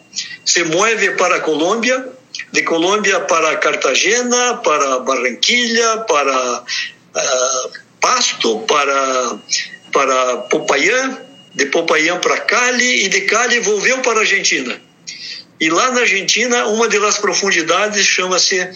se 0.45 0.65
move 0.65 1.11
para 1.17 1.37
a 1.37 1.41
Colômbia, 1.41 2.09
de 2.53 2.63
Colômbia 2.63 3.21
para 3.21 3.57
Cartagena, 3.57 4.55
para 4.57 5.01
Barranquilha, 5.01 5.99
para 6.09 6.63
uh, 6.63 7.71
Pasto, 8.01 8.61
para, 8.61 9.39
para 9.93 10.37
Popayán, 10.49 11.19
de 11.55 11.67
Popayán 11.67 12.21
para 12.21 12.39
Cali 12.39 13.05
e 13.05 13.09
de 13.09 13.23
Cali 13.23 13.59
volveu 13.61 13.99
para 13.99 14.19
a 14.19 14.21
Argentina. 14.21 14.81
E 15.61 15.69
lá 15.71 15.91
na 15.91 16.03
Argentina, 16.03 16.67
uma 16.67 16.89
das 16.89 17.19
profundidades 17.19 18.07
chama-se 18.07 18.71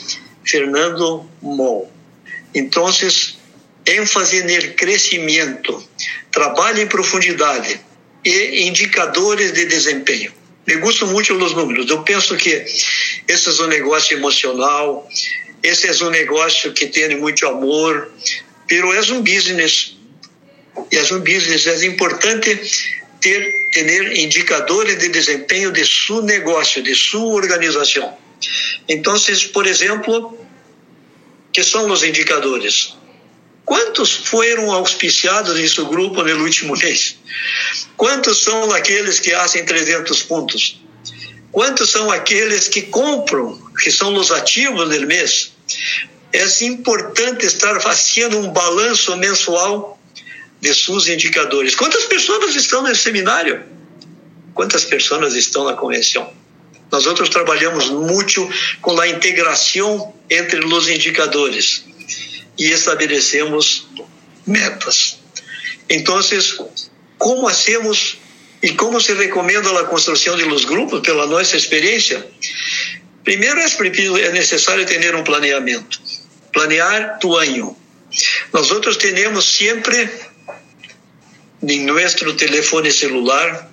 Fernando 0.45 1.29
Mol. 1.41 1.91
Então, 2.55 2.87
ênfase 3.87 4.43
no 4.43 4.75
crescimento, 4.75 5.89
trabalho 6.31 6.83
em 6.83 6.87
profundidade 6.87 7.81
e 8.25 8.63
indicadores 8.63 9.53
de 9.53 9.67
desempenho. 9.67 10.33
Me 10.67 10.77
gustam 10.77 11.09
muito 11.09 11.35
os 11.35 11.55
números. 11.55 11.91
Eu 11.91 12.03
penso 12.03 12.37
que 12.37 12.65
esse 13.27 13.49
é 13.49 13.63
um 13.63 13.67
negócio 13.67 14.17
emocional, 14.17 15.09
esse 15.63 15.89
é 15.89 16.05
um 16.05 16.11
negócio 16.11 16.73
que 16.73 16.87
tem 16.87 17.17
muito 17.17 17.47
amor, 17.47 18.13
pero 18.69 18.93
é 18.93 19.01
um 19.13 19.23
business. 19.23 19.97
É 20.91 21.15
um 21.15 21.21
business. 21.21 21.67
É 21.67 21.85
importante 21.87 22.61
ter, 23.21 23.53
ter 23.73 24.19
indicadores 24.19 24.99
de 24.99 25.09
desempenho 25.09 25.73
de 25.73 25.85
seu 25.85 26.23
negócio, 26.23 26.83
de 26.83 26.95
sua 26.95 27.35
organização. 27.35 28.17
Então, 28.89 29.15
por 29.53 29.67
exemplo, 29.67 30.39
que 31.53 31.63
são 31.63 31.91
os 31.91 32.03
indicadores? 32.03 32.95
Quantos 33.65 34.13
foram 34.13 34.73
auspiciados 34.73 35.55
nesse 35.55 35.83
grupo 35.83 36.23
no 36.23 36.43
último 36.43 36.77
mês? 36.77 37.17
Quantos 37.97 38.43
são 38.43 38.73
aqueles 38.73 39.21
que 39.21 39.31
fazem 39.31 39.65
300 39.65 40.23
pontos? 40.25 40.81
Quantos 41.53 41.91
são 41.91 42.11
aqueles 42.11 42.67
que 42.67 42.83
compram, 42.83 43.61
que 43.83 43.91
são 43.91 44.15
os 44.15 44.33
ativos 44.33 44.89
do 44.89 45.07
mês? 45.07 45.53
É 46.33 46.65
importante 46.65 47.45
estar 47.45 47.79
fazendo 47.81 48.39
um 48.39 48.51
balanço 48.51 49.15
mensual 49.17 50.01
de 50.61 50.75
seus 50.75 51.09
indicadores. 51.09 51.75
Quantas 51.75 52.05
pessoas 52.05 52.55
estão 52.57 52.83
nesse 52.83 53.03
seminário? 53.03 53.63
Quantas 54.55 54.85
pessoas 54.85 55.35
estão 55.35 55.65
na 55.65 55.75
convenção? 55.75 56.42
Nós 56.93 57.07
outros 57.07 57.31
trabalhamos 57.31 57.89
muito 57.89 58.47
com 58.83 59.01
a 59.01 59.09
integração 59.09 60.15
entre 60.29 60.63
os 60.63 60.89
indicadores 60.91 61.85
e 62.59 62.71
estabelecemos 62.71 63.89
metas. 64.47 65.19
Então, 65.89 66.19
como 67.17 67.49
hacemos 67.49 68.19
e 68.63 68.73
como 68.73 69.01
se 69.01 69.15
recomenda 69.15 69.81
a 69.81 69.85
construção 69.85 70.37
de 70.37 70.45
los 70.45 70.67
grupos 70.67 71.01
pela 71.01 71.27
nossa 71.27 71.57
experiência? 71.57 72.27
Primeiro 73.25 73.59
é 73.59 74.31
necessário 74.33 74.85
ter 74.85 75.15
um 75.15 75.25
planeamento, 75.25 75.99
planear 76.53 77.19
tu 77.19 77.35
ano. 77.37 77.75
Nós 78.53 78.71
outros 78.71 78.99
temos 78.99 79.57
sempre 79.57 80.11
em 81.63 81.87
nosso 81.87 82.35
telefone 82.35 82.93
celular, 82.93 83.72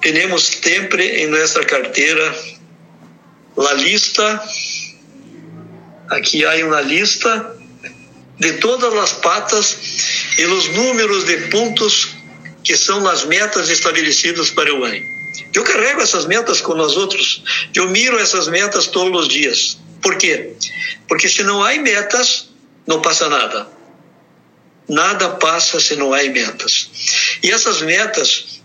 temos 0.00 0.44
sempre 0.46 1.22
em 1.22 1.26
nossa 1.26 1.64
carteira 1.64 2.34
a 3.56 3.72
lista. 3.74 4.42
Aqui 6.08 6.44
há 6.44 6.66
uma 6.66 6.80
lista 6.80 7.56
de 8.38 8.54
todas 8.54 8.92
as 8.94 9.12
patas 9.12 9.76
e 10.38 10.44
os 10.46 10.68
números 10.68 11.24
de 11.24 11.36
pontos 11.48 12.16
que 12.64 12.76
são 12.76 13.06
as 13.08 13.24
metas 13.24 13.68
estabelecidas 13.68 14.50
para 14.50 14.74
o 14.74 14.84
ano. 14.84 15.04
Eu 15.52 15.64
carrego 15.64 16.00
essas 16.00 16.26
metas 16.26 16.60
com 16.60 16.74
nós 16.74 16.96
outros, 16.96 17.42
eu 17.74 17.88
miro 17.90 18.18
essas 18.18 18.48
metas 18.48 18.86
todos 18.86 19.22
os 19.22 19.28
dias. 19.28 19.78
Por 20.02 20.16
quê? 20.16 20.54
Porque 21.06 21.28
se 21.28 21.42
não 21.42 21.62
há 21.62 21.74
metas, 21.74 22.48
não 22.86 23.02
passa 23.02 23.28
nada. 23.28 23.68
Nada 24.88 25.30
passa 25.30 25.78
se 25.78 25.94
não 25.96 26.12
há 26.12 26.22
metas. 26.24 26.90
E 27.42 27.50
essas 27.50 27.82
metas, 27.82 28.59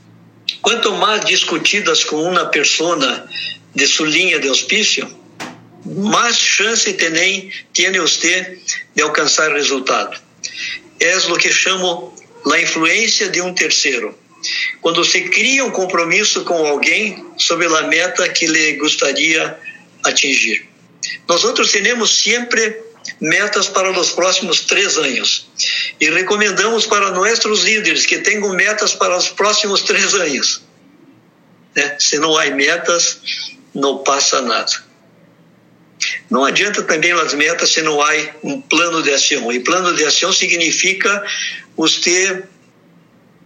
quanto 0.65 0.91
mais 0.93 1.23
discutidas 1.23 2.03
com 2.03 2.23
uma 2.23 2.47
pessoa 2.47 3.29
de 3.75 3.85
sua 3.85 4.07
linha 4.07 4.39
de 4.39 4.47
auspício, 4.47 5.07
mais 5.85 6.39
chance 6.39 6.91
tem, 6.91 7.51
você 7.99 8.57
de 8.95 9.03
alcançar 9.03 9.53
resultado. 9.53 10.19
É 10.99 11.15
o 11.17 11.37
que 11.37 11.51
chamo 11.51 12.15
a 12.51 12.59
influência 12.59 13.29
de 13.29 13.41
um 13.41 13.53
terceiro. 13.53 14.17
Quando 14.81 15.05
se 15.05 15.29
cria 15.29 15.63
um 15.63 15.69
compromisso 15.69 16.43
com 16.43 16.65
alguém 16.65 17.23
sobre 17.37 17.67
a 17.67 17.83
meta 17.83 18.27
que 18.27 18.47
lhe 18.47 18.73
gostaria 18.77 19.59
atingir. 20.03 20.67
Nós 21.27 21.43
outros 21.43 21.71
temos 21.73 22.23
sempre 22.23 22.75
metas 23.19 23.67
para 23.67 23.91
os 23.91 24.11
próximos 24.11 24.61
três 24.61 24.97
anos 24.97 25.47
e 25.99 26.09
recomendamos 26.09 26.85
para 26.85 27.11
nossos 27.11 27.63
líderes 27.63 28.05
que 28.05 28.19
tenham 28.19 28.49
metas 28.53 28.93
para 28.93 29.15
os 29.17 29.29
próximos 29.29 29.81
três 29.81 30.13
anos. 30.13 30.61
Né? 31.75 31.97
Se 31.99 32.17
não 32.17 32.37
há 32.37 32.45
metas, 32.47 33.19
não 33.73 33.99
passa 33.99 34.41
nada. 34.41 34.71
Não 36.29 36.43
adianta 36.43 36.83
também 36.83 37.11
as 37.13 37.33
metas 37.33 37.69
se 37.71 37.81
não 37.81 38.01
há 38.01 38.11
um 38.43 38.61
plano 38.61 39.01
de 39.01 39.11
ação. 39.11 39.51
E 39.51 39.59
plano 39.59 39.95
de 39.95 40.03
ação 40.03 40.33
significa 40.33 41.23
você 41.75 42.43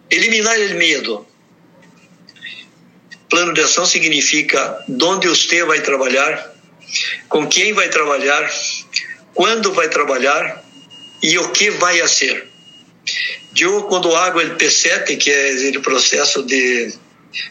eliminar 0.10 0.58
o 0.58 0.76
medo. 0.76 1.28
Plano 3.30 3.54
de 3.54 3.62
ação 3.62 3.86
significa 3.86 4.84
onde 5.02 5.28
você 5.28 5.63
vai 5.63 5.82
trabalhar, 5.82 6.56
com 7.28 7.48
quem 7.48 7.74
vai 7.74 7.89
trabalhar, 7.89 8.50
quando 9.39 9.71
vai 9.71 9.88
trabalhar 9.88 10.62
e 11.23 11.38
o 11.38 11.49
que 11.54 11.69
vai 11.69 12.06
ser. 12.10 12.45
Eu, 13.58 13.84
quando 13.84 14.13
hago 14.13 14.38
o 14.38 14.58
P7, 14.58 15.17
que 15.17 15.32
é 15.32 15.78
o 15.78 15.82
processo 15.82 16.43
de, 16.43 16.93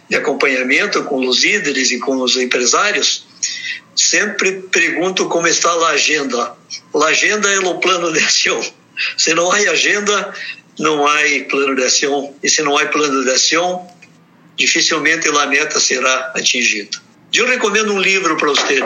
de 0.07 0.16
acompanhamento 0.16 1.03
com 1.05 1.27
os 1.27 1.42
líderes 1.42 1.90
e 1.90 1.98
com 1.98 2.20
os 2.20 2.37
empresários, 2.37 3.27
sempre 3.96 4.61
pergunto 4.70 5.31
como 5.31 5.48
está 5.48 5.70
a 5.70 5.88
agenda. 5.92 6.55
A 6.94 7.05
agenda 7.07 7.48
é 7.48 7.59
o 7.59 7.79
plano 7.79 8.12
de 8.12 8.18
ação. 8.18 8.62
Se 9.16 9.33
não 9.33 9.51
há 9.51 9.57
agenda, 9.57 10.35
não 10.79 11.07
há 11.07 11.20
plano 11.48 11.74
de 11.74 11.85
ação. 11.85 12.37
E 12.42 12.51
se 12.51 12.61
não 12.61 12.77
há 12.77 12.85
plano 12.85 13.24
de 13.24 13.31
ação, 13.31 13.90
dificilmente 14.59 15.27
a 15.27 15.46
meta 15.46 15.81
será 15.81 16.33
atingida. 16.37 17.08
Eu 17.33 17.47
recomendo 17.47 17.93
um 17.93 18.01
livro 18.01 18.37
para 18.37 18.49
vocês. 18.49 18.83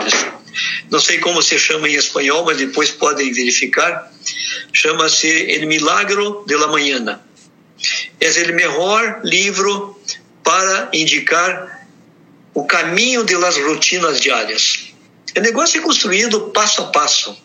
Não 0.89 0.99
sei 0.99 1.19
como 1.19 1.41
se 1.41 1.57
chama 1.57 1.89
em 1.89 1.95
espanhol, 1.95 2.45
mas 2.45 2.57
depois 2.57 2.91
podem 2.91 3.31
verificar. 3.31 4.11
Chama-se 4.71 5.27
El 5.27 5.65
Milagro 5.67 6.43
de 6.45 6.55
la 6.55 6.67
Mañana. 6.67 7.21
É 8.19 8.29
o 8.29 8.55
melhor 8.55 9.21
livro 9.23 9.99
para 10.43 10.89
indicar 10.93 11.87
o 12.53 12.65
caminho 12.65 13.23
de 13.23 13.35
las 13.35 13.57
rotinas 13.57 14.19
diárias. 14.19 14.93
O 15.35 15.39
negócio 15.39 15.79
é 15.79 15.81
construído 15.81 16.51
passo 16.51 16.81
a 16.83 16.85
passo, 16.85 17.35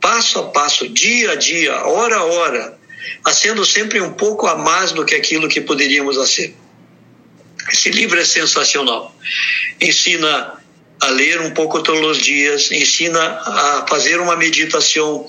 passo 0.00 0.38
a 0.38 0.48
passo, 0.48 0.88
dia 0.88 1.32
a 1.32 1.34
dia, 1.36 1.86
hora 1.86 2.16
a 2.16 2.24
hora, 2.24 2.78
sendo 3.32 3.64
sempre 3.64 4.00
um 4.00 4.12
pouco 4.12 4.46
a 4.46 4.56
mais 4.56 4.92
do 4.92 5.04
que 5.04 5.14
aquilo 5.14 5.48
que 5.48 5.60
poderíamos 5.60 6.16
ser. 6.30 6.54
Esse 7.72 7.90
livro 7.90 8.18
é 8.20 8.24
sensacional. 8.24 9.14
Ensina 9.80 10.60
a 11.00 11.08
ler 11.08 11.40
um 11.40 11.50
pouco 11.52 11.82
todos 11.82 12.18
os 12.18 12.22
dias, 12.22 12.70
ensina 12.70 13.20
a 13.20 13.86
fazer 13.88 14.20
uma 14.20 14.36
meditação, 14.36 15.26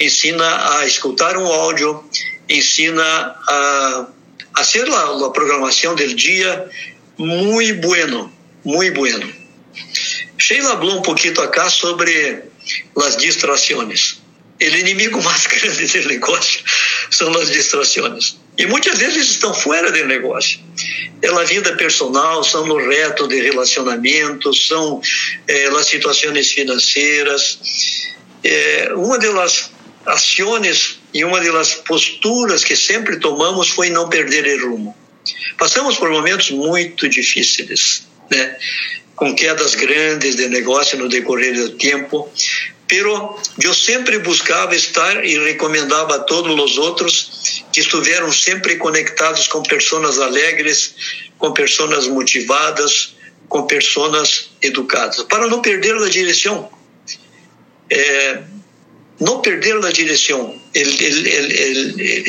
ensina 0.00 0.78
a 0.78 0.86
escutar 0.86 1.36
um 1.36 1.46
áudio, 1.46 2.04
ensina 2.48 3.04
a, 3.04 4.06
a 4.54 4.64
ser 4.64 4.88
a, 4.88 5.26
a 5.26 5.30
programação 5.30 5.94
do 5.94 6.14
dia, 6.14 6.68
muy 7.16 7.72
bueno, 7.72 8.32
muy 8.64 8.90
bueno. 8.90 9.42
Sheila 10.38 10.72
habló 10.72 10.96
un 10.96 11.02
poquito 11.02 11.40
acá 11.40 11.70
sobre 11.70 12.50
las 12.96 13.16
distracciones. 13.16 14.18
El 14.58 14.74
enemigo 14.74 15.20
más 15.22 15.48
grande 15.62 15.86
del 15.86 16.08
negocio 16.08 16.62
son 17.10 17.32
las 17.32 17.48
distracciones. 17.48 18.36
E 18.58 18.66
muitas 18.66 18.98
vezes 18.98 19.30
estão 19.30 19.54
fora 19.54 19.90
do 19.90 20.06
negócio. 20.06 20.60
É 21.22 21.28
a 21.28 21.44
vida 21.44 21.74
personal, 21.76 22.44
são 22.44 22.64
os 22.68 22.86
retos 22.86 23.28
de 23.28 23.40
relacionamento, 23.40 24.52
são 24.52 25.00
é, 25.48 25.68
as 25.68 25.86
situações 25.86 26.52
financeiras. 26.52 27.58
É, 28.44 28.92
uma 28.94 29.18
das 29.18 29.70
ações 30.04 31.00
e 31.14 31.24
uma 31.24 31.40
das 31.40 31.74
posturas 31.74 32.64
que 32.64 32.76
sempre 32.76 33.18
tomamos 33.18 33.68
foi 33.68 33.88
não 33.88 34.08
perder 34.08 34.62
o 34.64 34.70
rumo. 34.70 34.96
Passamos 35.56 35.96
por 35.96 36.10
momentos 36.10 36.50
muito 36.50 37.08
difíceis, 37.08 38.04
né? 38.30 38.56
com 39.14 39.34
quedas 39.34 39.74
grandes 39.74 40.34
de 40.34 40.48
negócio 40.48 40.98
no 40.98 41.08
decorrer 41.08 41.54
do 41.54 41.70
tempo, 41.70 42.28
pero 42.88 43.38
eu 43.62 43.72
sempre 43.72 44.18
buscava 44.18 44.74
estar 44.74 45.24
e 45.24 45.38
recomendava 45.38 46.16
a 46.16 46.18
todos 46.18 46.58
os 46.60 46.76
outros 46.76 47.51
que 47.72 47.80
estiveram 47.80 48.30
sempre 48.30 48.76
conectados 48.76 49.48
com 49.48 49.62
pessoas 49.62 50.18
alegres, 50.18 50.94
com 51.38 51.52
pessoas 51.52 52.06
motivadas, 52.06 53.14
com 53.48 53.62
pessoas 53.66 54.50
educadas, 54.60 55.22
para 55.24 55.46
não 55.48 55.60
perder 55.60 55.96
a 55.96 56.08
direção. 56.08 56.70
É, 57.90 58.42
não 59.20 59.40
perder 59.40 59.76
a 59.84 59.90
direção. 59.90 60.60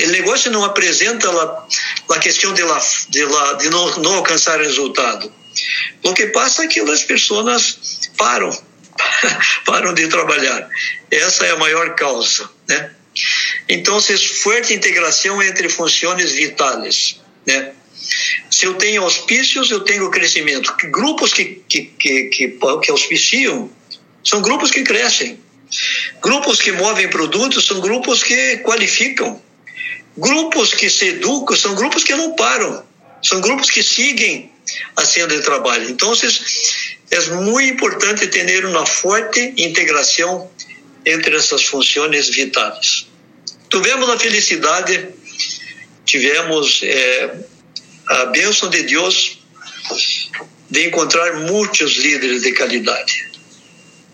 O 0.05 0.11
negócio 0.11 0.51
não 0.51 0.63
apresenta 0.63 1.29
a, 2.09 2.19
questão 2.19 2.53
de, 2.53 2.63
la, 2.63 2.81
de, 3.09 3.25
la, 3.25 3.53
de 3.53 3.69
não, 3.69 3.97
não 3.97 4.13
alcançar 4.15 4.59
resultado. 4.59 5.31
O 6.03 6.13
que 6.13 6.27
passa 6.27 6.63
é 6.63 6.67
que 6.67 6.79
as 6.79 7.03
pessoas 7.03 8.09
param 8.17 8.51
param 9.65 9.93
de 9.93 10.07
trabalhar. 10.07 10.69
Essa 11.09 11.45
é 11.45 11.51
a 11.51 11.57
maior 11.57 11.95
causa, 11.95 12.49
né? 12.67 12.91
Então, 13.67 13.99
forte 14.41 14.73
integração 14.73 15.41
entre 15.41 15.69
funções 15.69 16.31
vitais, 16.31 17.19
né? 17.45 17.73
Se 18.49 18.65
eu 18.65 18.73
tenho 18.75 19.03
auspícios, 19.03 19.71
eu 19.71 19.79
tenho 19.79 20.09
crescimento. 20.11 20.75
Grupos 20.91 21.33
que, 21.33 21.63
que, 21.67 21.81
que, 21.97 22.23
que, 22.25 22.59
que 22.81 22.91
auspiciam 22.91 23.71
são 24.23 24.41
grupos 24.41 24.71
que 24.71 24.83
crescem. 24.83 25.39
Grupos 26.21 26.61
que 26.61 26.71
movem 26.71 27.09
produtos 27.09 27.65
são 27.65 27.79
grupos 27.79 28.23
que 28.23 28.57
qualificam. 28.57 29.41
Grupos 30.17 30.73
que 30.73 30.89
se 30.89 31.07
educam 31.07 31.55
são 31.55 31.75
grupos 31.75 32.03
que 32.03 32.13
não 32.13 32.35
param. 32.35 32.85
São 33.23 33.41
grupos 33.41 33.71
que 33.71 33.81
seguem 33.81 34.51
a 34.95 35.05
senda 35.05 35.35
de 35.35 35.43
trabalho. 35.43 35.89
Então, 35.89 36.13
é 37.11 37.19
muito 37.35 37.73
importante 37.73 38.27
ter 38.27 38.65
uma 38.65 38.85
forte 38.85 39.53
integração 39.57 40.49
entre 41.05 41.35
essas 41.35 41.63
funções 41.65 42.29
vitais. 42.29 43.07
Tivemos 43.69 44.09
a 44.09 44.19
felicidade, 44.19 45.09
tivemos 46.05 46.81
é, 46.83 47.35
a 48.07 48.25
bênção 48.25 48.69
de 48.69 48.83
Deus 48.83 49.39
de 50.69 50.87
encontrar 50.87 51.39
muitos 51.41 51.97
líderes 51.97 52.43
de 52.43 52.53
qualidade. 52.53 53.31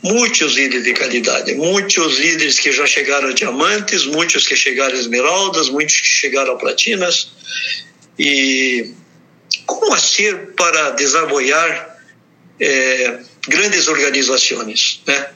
Muitos 0.02 0.56
líderes 0.56 0.86
de 0.86 0.94
qualidade, 0.94 1.54
muitos 1.56 2.18
líderes 2.20 2.58
que 2.58 2.72
já 2.72 2.86
chegaram 2.86 3.30
a 3.30 3.34
diamantes, 3.34 4.06
muitos 4.06 4.48
que 4.48 4.56
chegaram 4.56 4.96
a 4.96 5.00
esmeraldas, 5.00 5.68
muitos 5.68 6.00
que 6.00 6.08
chegaram 6.08 6.54
a 6.54 6.56
platinas. 6.56 7.32
E 8.18 8.94
como 9.66 9.98
ser 10.00 10.54
para 10.54 10.92
desaboiar 10.92 11.98
é, 12.60 13.20
grandes 13.48 13.88
organizações, 13.88 15.02
né? 15.06 15.32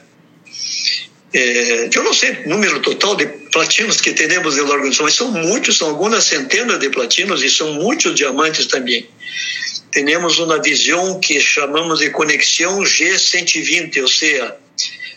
É, 1.36 1.90
eu 1.92 2.04
não 2.04 2.14
sei 2.14 2.30
o 2.44 2.48
número 2.48 2.78
total 2.78 3.16
de 3.16 3.26
platinos 3.26 4.00
que 4.00 4.12
temos 4.12 4.56
na 4.56 4.62
organização, 4.62 5.04
mas 5.04 5.14
são 5.14 5.32
muitos, 5.32 5.76
são 5.76 5.88
algumas 5.88 6.22
centenas 6.22 6.78
de 6.78 6.88
platinos 6.90 7.42
e 7.42 7.50
são 7.50 7.74
muitos 7.74 8.14
diamantes 8.14 8.66
também. 8.68 9.08
Temos 9.90 10.38
uma 10.38 10.62
visão 10.62 11.18
que 11.18 11.40
chamamos 11.40 11.98
de 11.98 12.10
conexão 12.10 12.80
G120, 12.82 14.00
ou 14.00 14.08
seja, 14.08 14.56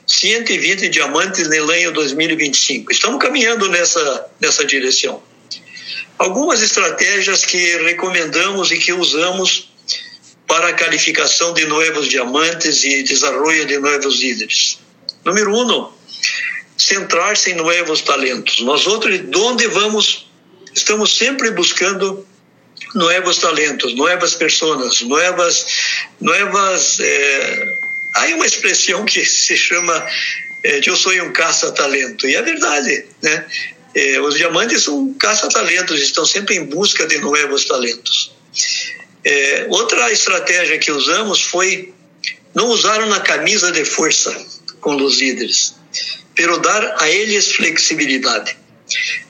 120 0.07 0.89
diamantes 0.89 1.47
no 1.49 1.72
ano 1.72 1.91
2025. 1.91 2.91
Estamos 2.91 3.22
caminhando 3.22 3.70
nessa, 3.70 4.26
nessa 4.41 4.65
direção. 4.65 5.22
Algumas 6.18 6.63
estratégias 6.63 7.45
que 7.45 7.78
recomendamos 7.84 8.72
e 8.72 8.80
que 8.80 8.91
usamos 8.91 9.70
para 10.47 10.70
a 10.70 10.74
qualificação 10.74 11.53
de 11.53 11.68
novos 11.68 12.07
diamantes 12.07 12.84
e 12.84 13.03
desenvolvimento 13.03 13.68
de 13.68 13.78
novos 13.78 14.20
líderes. 14.20 14.80
Número 15.24 15.53
um, 15.53 15.97
centrar-se 16.78 17.51
em 17.51 17.55
novos 17.55 18.01
talentos. 18.01 18.59
Nós 18.61 18.86
outros, 18.88 19.20
de 19.20 19.38
onde 19.38 19.68
vamos, 19.68 20.30
estamos 20.74 21.18
sempre 21.18 21.51
buscando 21.51 22.26
novos 22.93 23.38
talentos, 23.38 23.95
novas 23.95 24.36
pessoas, 24.36 25.01
novas, 25.01 25.65
novas. 26.22 26.99
É, 26.99 27.78
há 28.15 28.26
uma 28.28 28.45
expressão 28.45 29.05
que 29.05 29.26
se 29.26 29.57
chama 29.57 30.05
é, 30.63 30.82
eu 30.86 30.95
sou 30.95 31.13
um 31.13 31.32
caça-talento 31.32 32.28
e 32.28 32.36
é 32.36 32.41
verdade, 32.41 33.05
né? 33.22 33.45
É, 33.95 34.20
os 34.20 34.36
diamantes 34.36 34.84
são 34.84 35.13
caça-talentos, 35.13 36.01
estão 36.01 36.26
sempre 36.26 36.55
em 36.55 36.65
busca 36.65 37.07
de 37.07 37.18
novos 37.20 37.65
talentos. 37.65 38.36
É, 39.24 39.65
outra 39.70 40.11
estratégia 40.11 40.78
que 40.78 40.91
usamos 40.91 41.41
foi 41.41 41.93
não 42.53 42.68
usar 42.68 43.01
uma 43.01 43.20
camisa 43.22 43.72
de 43.72 43.86
força 43.86 44.36
com 44.82 44.95
os 44.95 45.20
líderes, 45.20 45.76
pero 46.36 46.58
dar 46.60 46.96
a 47.00 47.10
eles 47.10 47.52
flexibilidade. 47.52 48.56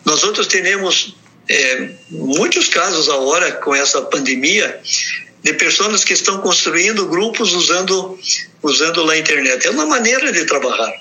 Nós 0.06 0.24
outros 0.24 0.48
temos 0.48 1.16
é, 1.50 1.90
muitos 2.10 2.68
casos 2.68 3.10
agora 3.10 3.54
com 3.54 3.74
essa 3.74 4.02
pandemia 4.02 4.80
de 5.44 5.54
pessoas 5.54 6.04
que 6.04 6.14
estão 6.14 6.42
construindo 6.42 7.08
grupos 7.08 7.54
usando 7.54 8.20
usando 8.62 9.10
a 9.10 9.18
internet. 9.18 9.68
É 9.68 9.72
uma 9.72 9.86
maneira 9.86 10.32
de 10.32 10.46
trabalhar 10.46 10.94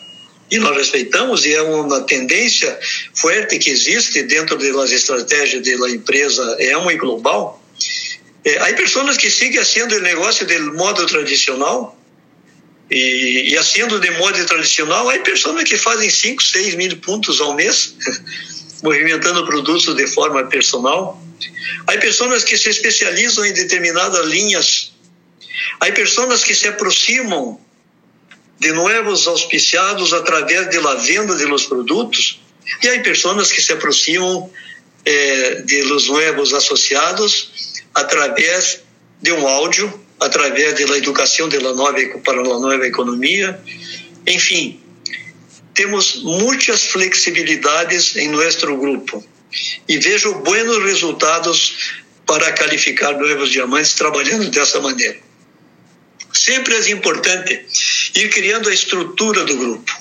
e 0.51 0.59
nós 0.59 0.77
respeitamos 0.77 1.45
e 1.45 1.55
é 1.55 1.63
uma 1.63 2.03
tendência 2.03 2.79
forte 3.15 3.59
que 3.59 3.71
existe 3.71 4.23
dentro 4.23 4.57
das 4.57 4.93
estratégias 4.93 5.63
da 5.63 5.91
empresa 5.91 6.57
é 6.61 6.73
e 6.73 6.97
global 6.97 7.63
é, 8.45 8.59
há 8.59 8.73
pessoas 8.75 9.17
que 9.17 9.29
seguem 9.29 9.59
fazendo 9.59 9.97
o 9.97 10.01
negócio 10.01 10.47
de 10.47 10.59
modo 10.59 11.05
tradicional 11.07 11.96
e, 12.91 13.53
e 13.53 13.59
haciendo 13.59 13.99
de 13.99 14.11
modo 14.13 14.45
tradicional, 14.47 15.09
há 15.11 15.19
pessoas 15.19 15.65
que 15.65 15.77
fazem 15.77 16.09
5, 16.09 16.43
6 16.43 16.75
mil 16.77 16.97
pontos 16.99 17.41
ao 17.41 17.55
mês, 17.55 17.95
movimentando 18.83 19.45
produtos 19.47 19.95
de 19.95 20.07
forma 20.07 20.45
personal. 20.45 21.21
Há 21.87 21.93
pessoas 21.99 22.45
que 22.45 22.57
se 22.57 22.71
especializam 22.71 23.45
em 23.45 23.53
determinadas 23.53 24.27
linhas. 24.27 24.93
Há 25.81 25.91
pessoas 25.93 26.45
que 26.45 26.55
se 26.55 26.69
aproximam 26.69 27.61
de 28.59 28.73
novos 28.73 29.27
auspiciados 29.27 30.13
através 30.13 30.71
da 30.83 30.95
venda 30.95 31.35
de 31.35 31.45
los 31.45 31.67
produtos. 31.67 32.41
E 32.83 32.89
há 32.89 33.03
pessoas 33.03 33.51
que 33.51 33.61
se 33.61 33.73
aproximam 33.73 34.51
eh, 35.05 35.63
de 35.63 35.83
los 35.83 36.09
novos 36.09 36.55
associados 36.55 37.51
através 37.95 38.83
de 39.21 39.33
um 39.33 39.47
áudio, 39.47 40.06
através 40.21 40.75
da 40.87 40.97
educação 40.97 41.49
da 41.49 41.61
nova 41.61 41.99
para 42.25 42.41
a 42.41 42.45
nova 42.45 42.87
economia. 42.87 43.61
Enfim, 44.27 44.81
temos 45.75 46.23
muitas 46.23 46.87
flexibilidades 46.87 48.17
em 48.17 48.29
nosso 48.29 48.77
grupo 48.77 49.25
e 49.89 49.99
vejo 49.99 50.35
bons 50.35 50.83
resultados 50.83 52.03
para 52.27 52.53
qualificar 52.53 53.13
novos 53.13 53.51
diamantes 53.51 53.95
trabalhando 53.95 54.51
dessa 54.51 54.81
maneira. 54.81 55.19
Sempre 56.33 56.75
é 56.75 56.91
importante 56.91 57.67
ir 58.15 58.29
criando 58.31 58.69
a 58.69 58.75
estrutura 58.75 59.45
do 59.45 59.57
grupo. 59.57 59.93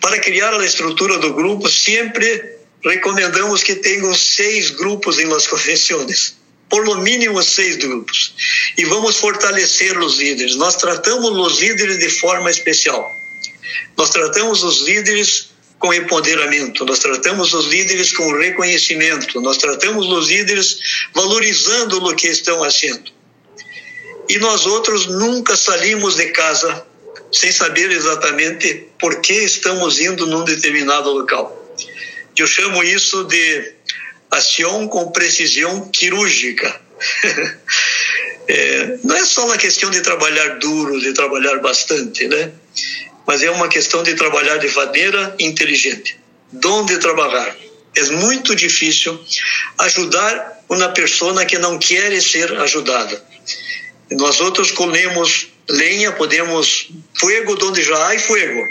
Para 0.00 0.18
criar 0.18 0.54
a 0.54 0.64
estrutura 0.64 1.18
do 1.18 1.34
grupo, 1.34 1.68
sempre 1.68 2.56
recomendamos 2.82 3.62
que 3.62 3.74
tenham 3.74 4.14
seis 4.14 4.70
grupos 4.70 5.18
em 5.18 5.26
las 5.26 5.46
convenções 5.48 6.39
por 6.70 6.84
no 6.84 6.96
mínimo 6.98 7.42
seis 7.42 7.76
grupos. 7.76 8.32
E 8.78 8.84
vamos 8.84 9.16
fortalecer 9.16 9.98
os 9.98 10.18
líderes. 10.18 10.54
Nós 10.56 10.76
tratamos 10.76 11.30
os 11.36 11.60
líderes 11.60 11.98
de 11.98 12.08
forma 12.08 12.50
especial. 12.50 13.10
Nós 13.98 14.10
tratamos 14.10 14.62
os 14.62 14.86
líderes 14.86 15.50
com 15.78 15.92
empoderamento, 15.94 16.84
nós 16.84 16.98
tratamos 16.98 17.54
os 17.54 17.66
líderes 17.66 18.12
com 18.12 18.30
reconhecimento, 18.36 19.40
nós 19.40 19.56
tratamos 19.56 20.06
os 20.06 20.28
líderes 20.28 20.78
valorizando 21.14 22.04
o 22.04 22.14
que 22.14 22.28
estão 22.28 22.58
fazendo. 22.58 23.10
E 24.28 24.38
nós 24.38 24.66
outros 24.66 25.06
nunca 25.06 25.56
saímos 25.56 26.16
de 26.16 26.26
casa 26.26 26.86
sem 27.32 27.50
saber 27.50 27.90
exatamente 27.90 28.88
por 28.98 29.20
que 29.20 29.32
estamos 29.32 29.98
indo 30.00 30.26
num 30.26 30.44
determinado 30.44 31.10
local. 31.10 31.56
Eu 32.36 32.46
chamo 32.46 32.82
isso 32.82 33.24
de 33.24 33.74
ação 34.30 34.86
com 34.88 35.10
precisão 35.10 35.88
quirúrgica. 35.88 36.80
é, 38.48 38.98
não 39.02 39.16
é 39.16 39.24
só 39.24 39.46
uma 39.46 39.56
questão 39.56 39.90
de 39.90 40.00
trabalhar 40.00 40.58
duro, 40.58 41.00
de 41.00 41.12
trabalhar 41.12 41.58
bastante, 41.58 42.28
né? 42.28 42.52
Mas 43.26 43.42
é 43.42 43.50
uma 43.50 43.68
questão 43.68 44.02
de 44.02 44.14
trabalhar 44.14 44.58
de 44.58 44.68
maneira 44.74 45.34
inteligente. 45.38 46.18
Onde 46.64 46.98
trabalhar? 46.98 47.56
É 47.96 48.02
muito 48.12 48.54
difícil 48.54 49.18
ajudar 49.78 50.64
uma 50.68 50.88
pessoa 50.90 51.44
que 51.44 51.58
não 51.58 51.78
quer 51.78 52.20
ser 52.20 52.52
ajudada. 52.60 53.24
Nós 54.12 54.40
outros 54.40 54.70
colhemos 54.70 55.48
lenha, 55.68 56.12
podemos 56.12 56.88
fogo 57.18 57.58
onde 57.66 57.82
já 57.82 58.12
há 58.12 58.18
fogo, 58.18 58.68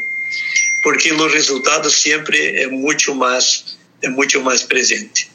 porque 0.84 1.12
o 1.12 1.28
resultado 1.28 1.90
sempre 1.90 2.62
é 2.62 2.68
muito 2.68 3.14
mais 3.16 3.78
é 4.02 4.10
muito 4.10 4.42
mais 4.42 4.64
presente. 4.64 5.30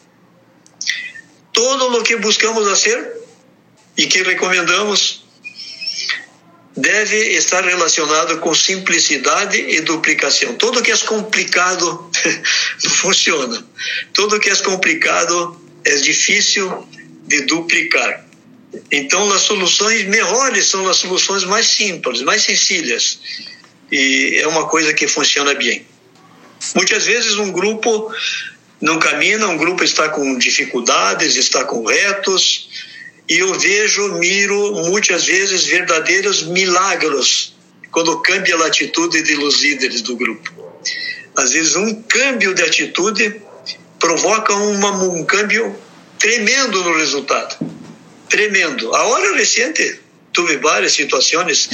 Todo 1.55 1.99
o 1.99 2.03
que 2.03 2.17
buscamos 2.17 2.69
fazer 2.69 3.13
e 3.97 4.07
que 4.07 4.23
recomendamos 4.23 5.25
deve 6.77 7.17
estar 7.37 7.65
relacionado 7.65 8.39
com 8.41 8.53
simplicidade 8.55 9.57
e 9.57 9.81
duplicação. 9.81 10.55
Tudo 10.57 10.83
que 10.83 10.91
é 10.91 10.99
complicado 10.99 12.11
não 12.85 12.91
funciona. 12.91 13.65
Tudo 14.13 14.41
que 14.41 14.51
é 14.51 14.57
complicado 14.57 15.61
é 15.85 15.95
difícil 15.97 16.87
de 17.27 17.43
duplicar. 17.43 18.27
Então, 18.91 19.31
as 19.31 19.43
soluções 19.43 20.05
melhores 20.05 20.67
são 20.67 20.89
as 20.89 20.97
soluções 20.97 21.45
mais 21.45 21.69
simples, 21.69 22.23
mais 22.23 22.43
sencillas. 22.43 23.21
E 23.93 24.41
é 24.43 24.49
uma 24.49 24.67
coisa 24.67 24.93
que 24.93 25.07
funciona 25.07 25.55
bem. 25.55 25.87
Muitas 26.75 27.05
vezes 27.07 27.37
um 27.37 27.53
grupo 27.53 28.13
não 28.85 28.99
caminha, 28.99 29.49
um 29.49 29.57
grupo 29.57 29.83
está 29.83 30.11
com 30.11 30.37
dificuldades, 30.37 31.37
está 31.37 31.65
com 31.65 31.87
retos, 31.87 32.69
e 33.27 33.39
eu 33.39 33.59
vejo, 33.59 34.19
miro 34.19 34.75
muitas 34.91 35.25
vezes 35.25 35.65
verdadeiros 35.65 36.43
milagros 36.43 37.57
quando 37.91 38.21
cambia 38.21 38.57
a 38.57 38.67
atitude 38.67 39.23
dos 39.23 39.63
líderes 39.63 40.03
do 40.03 40.15
grupo. 40.15 40.53
Às 41.35 41.53
vezes 41.53 41.75
um 41.77 42.03
câmbio 42.03 42.53
de 42.53 42.63
atitude 42.63 43.41
provoca 43.99 44.53
uma, 44.53 44.91
um 45.03 45.25
câmbio 45.25 45.75
tremendo 46.19 46.85
no 46.85 46.99
resultado. 46.99 47.57
Tremendo. 48.29 48.95
A 48.95 49.05
hora 49.05 49.35
recente 49.35 49.99
tive 50.31 50.59
várias 50.59 50.93
situações 50.93 51.71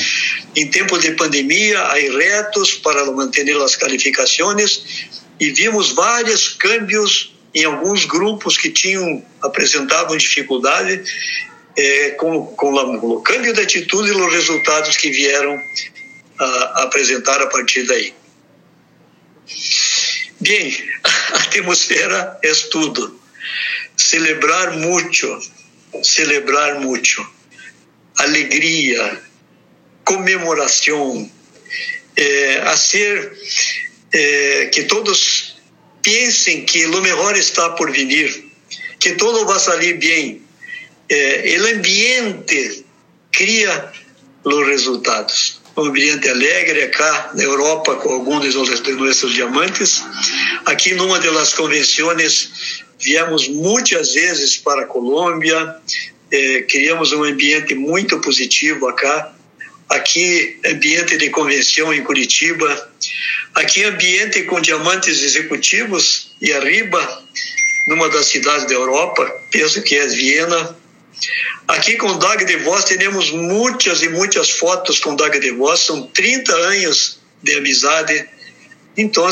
em 0.55 0.69
tempo 0.69 0.97
de 0.97 1.11
pandemia, 1.13 1.81
há 1.81 1.95
retos 1.95 2.75
para 2.75 3.05
manter 3.11 3.51
as 3.57 3.75
qualificações 3.75 5.11
e 5.41 5.51
vimos 5.51 5.93
vários 5.93 6.51
câmbios 6.51 7.35
em 7.55 7.65
alguns 7.65 8.05
grupos 8.05 8.59
que 8.59 8.71
tinham 8.71 9.25
apresentavam 9.43 10.17
dificuldade 10.17 11.03
é, 11.77 12.11
com, 12.11 12.47
com 12.47 12.73
o 12.75 13.23
câmbio 13.23 13.53
de 13.53 13.61
atitude 13.61 14.11
e 14.11 14.13
os 14.13 14.33
resultados 14.33 14.97
que 14.97 15.11
vieram 15.11 15.59
a, 16.39 16.83
apresentar 16.83 17.41
a 17.41 17.47
partir 17.47 17.85
daí. 17.85 18.15
Bem, 20.39 20.77
a 21.33 21.39
atmosfera 21.39 22.39
é 22.43 22.53
tudo. 22.71 23.19
Celebrar 23.97 24.73
muito, 24.73 25.41
celebrar 26.03 26.81
muito. 26.81 27.27
Alegria, 28.19 29.23
comemoração, 30.05 31.31
é, 32.17 32.59
a 32.67 32.77
ser 32.77 33.33
é, 34.13 34.67
que 34.67 34.85
todos 34.85 35.57
pensem 36.03 36.65
que 36.65 36.87
o 36.87 37.01
melhor 37.01 37.37
está 37.37 37.71
por 37.71 37.91
vir, 37.93 38.51
que 38.99 39.13
tudo 39.13 39.47
vai 39.47 39.59
sair 39.59 39.95
bem. 39.95 40.43
É, 41.09 41.59
o 41.61 41.77
ambiente 41.77 42.85
cria 43.33 43.93
os 44.45 44.67
resultados. 44.67 45.61
Um 45.77 45.85
ambiente 45.85 46.29
alegre 46.29 46.89
cá 46.89 47.31
na 47.35 47.43
Europa 47.43 47.97
com 47.97 48.13
alguns 48.13 48.53
de 48.53 48.97
nossos 48.97 49.33
diamantes. 49.33 50.03
Aqui 50.67 50.95
numa 50.95 51.19
das 51.19 51.55
convenções 51.55 52.85
viemos 53.01 53.49
muitas 53.49 54.13
vezes 54.15 54.57
para 54.59 54.83
a 54.83 54.87
Colômbia, 54.87 55.77
eh, 56.31 56.63
criamos 56.69 57.13
um 57.13 57.25
ambiente 57.25 57.75
muito 57.75 58.21
positivo 58.21 58.89
acá. 58.89 59.33
Aqui 59.89 60.61
ambiente 60.67 61.17
de 61.17 61.31
convenção 61.31 61.93
em 61.93 62.03
Curitiba, 62.05 62.90
Aqui 63.55 63.85
ambiente 63.85 64.43
com 64.45 64.61
diamantes 64.61 65.23
executivos 65.23 66.33
e 66.41 66.53
arriba, 66.53 67.25
numa 67.89 68.09
das 68.09 68.27
cidades 68.27 68.67
da 68.67 68.75
Europa, 68.75 69.27
penso 69.51 69.83
que 69.83 69.97
é 69.97 70.07
Viena. 70.07 70.77
Aqui 71.67 71.97
com 71.97 72.19
Dag 72.19 72.45
de 72.45 72.57
Vos 72.57 72.85
temos 72.85 73.31
muitas 73.31 74.03
e 74.03 74.09
muitas 74.09 74.51
fotos 74.51 75.01
com 75.01 75.17
Dag 75.17 75.39
de 75.39 75.51
Vos, 75.51 75.81
são 75.81 76.07
30 76.07 76.53
anos 76.55 77.19
de 77.43 77.55
amizade. 77.57 78.29
Então, 78.97 79.29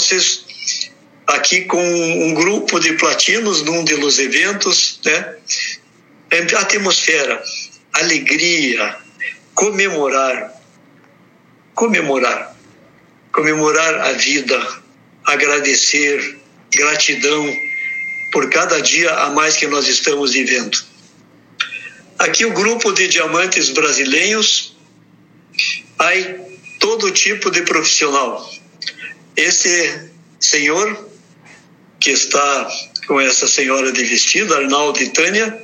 aqui 1.26 1.62
com 1.62 1.82
um 1.82 2.34
grupo 2.34 2.80
de 2.80 2.94
platinos 2.94 3.62
num 3.62 3.84
dos 3.84 4.18
eventos, 4.18 5.00
né? 5.04 5.36
Atmosfera, 6.58 7.42
alegria, 7.92 8.96
comemorar, 9.54 10.52
comemorar 11.74 12.57
comemorar 13.38 14.00
a 14.00 14.12
vida, 14.14 14.58
agradecer, 15.24 16.40
gratidão 16.74 17.48
por 18.32 18.50
cada 18.50 18.82
dia 18.82 19.14
a 19.14 19.30
mais 19.30 19.54
que 19.54 19.68
nós 19.68 19.86
estamos 19.86 20.32
vivendo. 20.32 20.76
Aqui 22.18 22.44
o 22.44 22.52
grupo 22.52 22.90
de 22.90 23.06
diamantes 23.06 23.70
brasileiros, 23.70 24.76
há 26.00 26.10
todo 26.80 27.12
tipo 27.12 27.48
de 27.48 27.62
profissional. 27.62 28.52
Esse 29.36 30.10
senhor 30.40 31.08
que 32.00 32.10
está 32.10 32.68
com 33.06 33.20
essa 33.20 33.46
senhora 33.46 33.92
de 33.92 34.04
vestido, 34.04 34.52
Arnaldo 34.52 35.00
e 35.00 35.10
Tânia, 35.10 35.62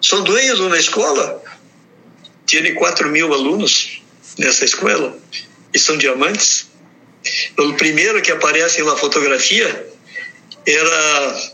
são 0.00 0.22
dueños 0.22 0.58
de 0.58 0.62
uma 0.62 0.78
escola. 0.78 1.42
Tem 2.46 2.72
4 2.72 3.08
mil 3.08 3.34
alunos 3.34 4.00
nessa 4.38 4.64
escola 4.64 5.18
e 5.74 5.78
são 5.80 5.98
diamantes. 5.98 6.69
O 7.58 7.74
primeiro 7.74 8.22
que 8.22 8.32
aparece 8.32 8.82
na 8.82 8.96
fotografia 8.96 9.86
era 10.66 11.52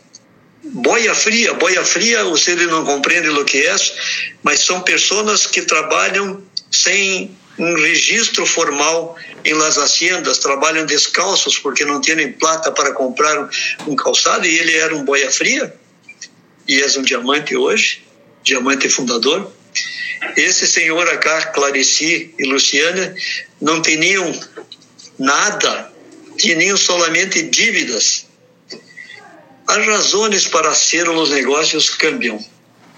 boia 0.63 1.15
fria. 1.15 1.55
Boia 1.55 1.85
fria, 1.85 2.25
você 2.25 2.55
não 2.55 2.85
compreende 2.85 3.29
o 3.29 3.45
que 3.45 3.67
é, 3.67 3.75
mas 4.43 4.61
são 4.61 4.81
pessoas 4.83 5.47
que 5.47 5.63
trabalham 5.63 6.43
sem 6.71 7.37
um 7.59 7.75
registro 7.75 8.45
formal 8.45 9.17
em 9.45 9.55
las 9.55 9.79
haciendas, 9.79 10.39
trabalham 10.39 10.85
descalços 10.85 11.59
porque 11.59 11.85
não 11.85 12.01
têm 12.01 12.33
plata 12.33 12.71
para 12.71 12.93
comprar 12.93 13.49
um 13.87 13.97
calçado 13.97 14.47
e 14.47 14.59
ele 14.59 14.75
era 14.77 14.95
um 14.95 15.05
boia 15.05 15.31
fria 15.31 15.75
e 16.69 16.81
é 16.81 16.87
um 16.99 17.03
diamante 17.03 17.57
hoje, 17.57 18.03
diamante 18.43 18.89
fundador. 18.89 19.53
Esse 20.37 20.67
senhor 20.67 21.09
acá, 21.09 21.47
Clarici 21.47 22.35
e 22.39 22.45
Luciana, 22.45 23.15
não 23.61 23.81
tinham 23.81 24.33
nada, 25.19 25.93
tinham 26.37 26.77
somente 26.77 27.43
dívidas. 27.43 28.27
As 29.67 29.85
razões 29.87 30.47
para 30.47 30.75
ser 30.75 31.09
os 31.09 31.31
negócios 31.31 31.91
cambiam. 31.91 32.39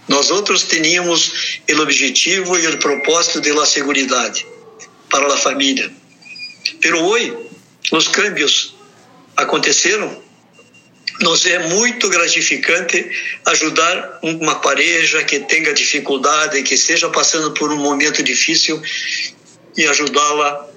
Nós 0.06 0.30
outros 0.30 0.64
tínhamos 0.64 1.60
o 1.70 1.80
objetivo 1.80 2.58
e 2.58 2.66
o 2.66 2.78
propósito 2.78 3.40
de 3.40 3.52
la 3.52 3.66
seguridade 3.66 4.46
para 5.10 5.32
a 5.32 5.36
família. 5.36 5.90
Pero 6.80 7.04
hoje, 7.04 7.36
os 7.92 8.08
cambios 8.08 8.74
aconteceram. 9.36 10.26
Nos 11.20 11.44
é 11.46 11.58
muito 11.68 12.08
gratificante 12.08 13.10
ajudar 13.46 14.20
uma 14.22 14.56
pareja 14.56 15.24
que 15.24 15.40
tenha 15.40 15.74
dificuldade, 15.74 16.62
que 16.62 16.74
esteja 16.74 17.08
passando 17.10 17.52
por 17.52 17.72
um 17.72 17.76
momento 17.76 18.22
difícil 18.22 18.80
e 19.76 19.86
ajudá-la 19.86 20.68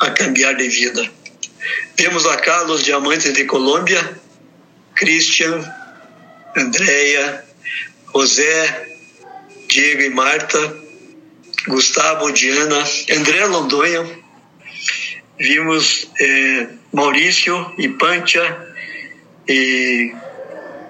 a 0.00 0.10
cambiar 0.10 0.56
de 0.56 0.68
vida. 0.68 1.10
Vemos 1.96 2.26
a 2.26 2.36
Carlos 2.38 2.82
Diamantes 2.82 3.34
de 3.34 3.44
Colômbia, 3.44 4.18
Christian, 4.94 5.62
Andréia, 6.56 7.44
José, 8.06 8.96
Diego 9.68 10.02
e 10.02 10.10
Marta, 10.10 10.76
Gustavo, 11.68 12.32
Diana, 12.32 12.82
André 13.16 13.44
Londonha, 13.44 14.04
vimos 15.38 16.10
eh, 16.18 16.68
Maurício 16.92 17.72
e 17.78 17.88
Pancha, 17.88 18.74
e 19.46 20.12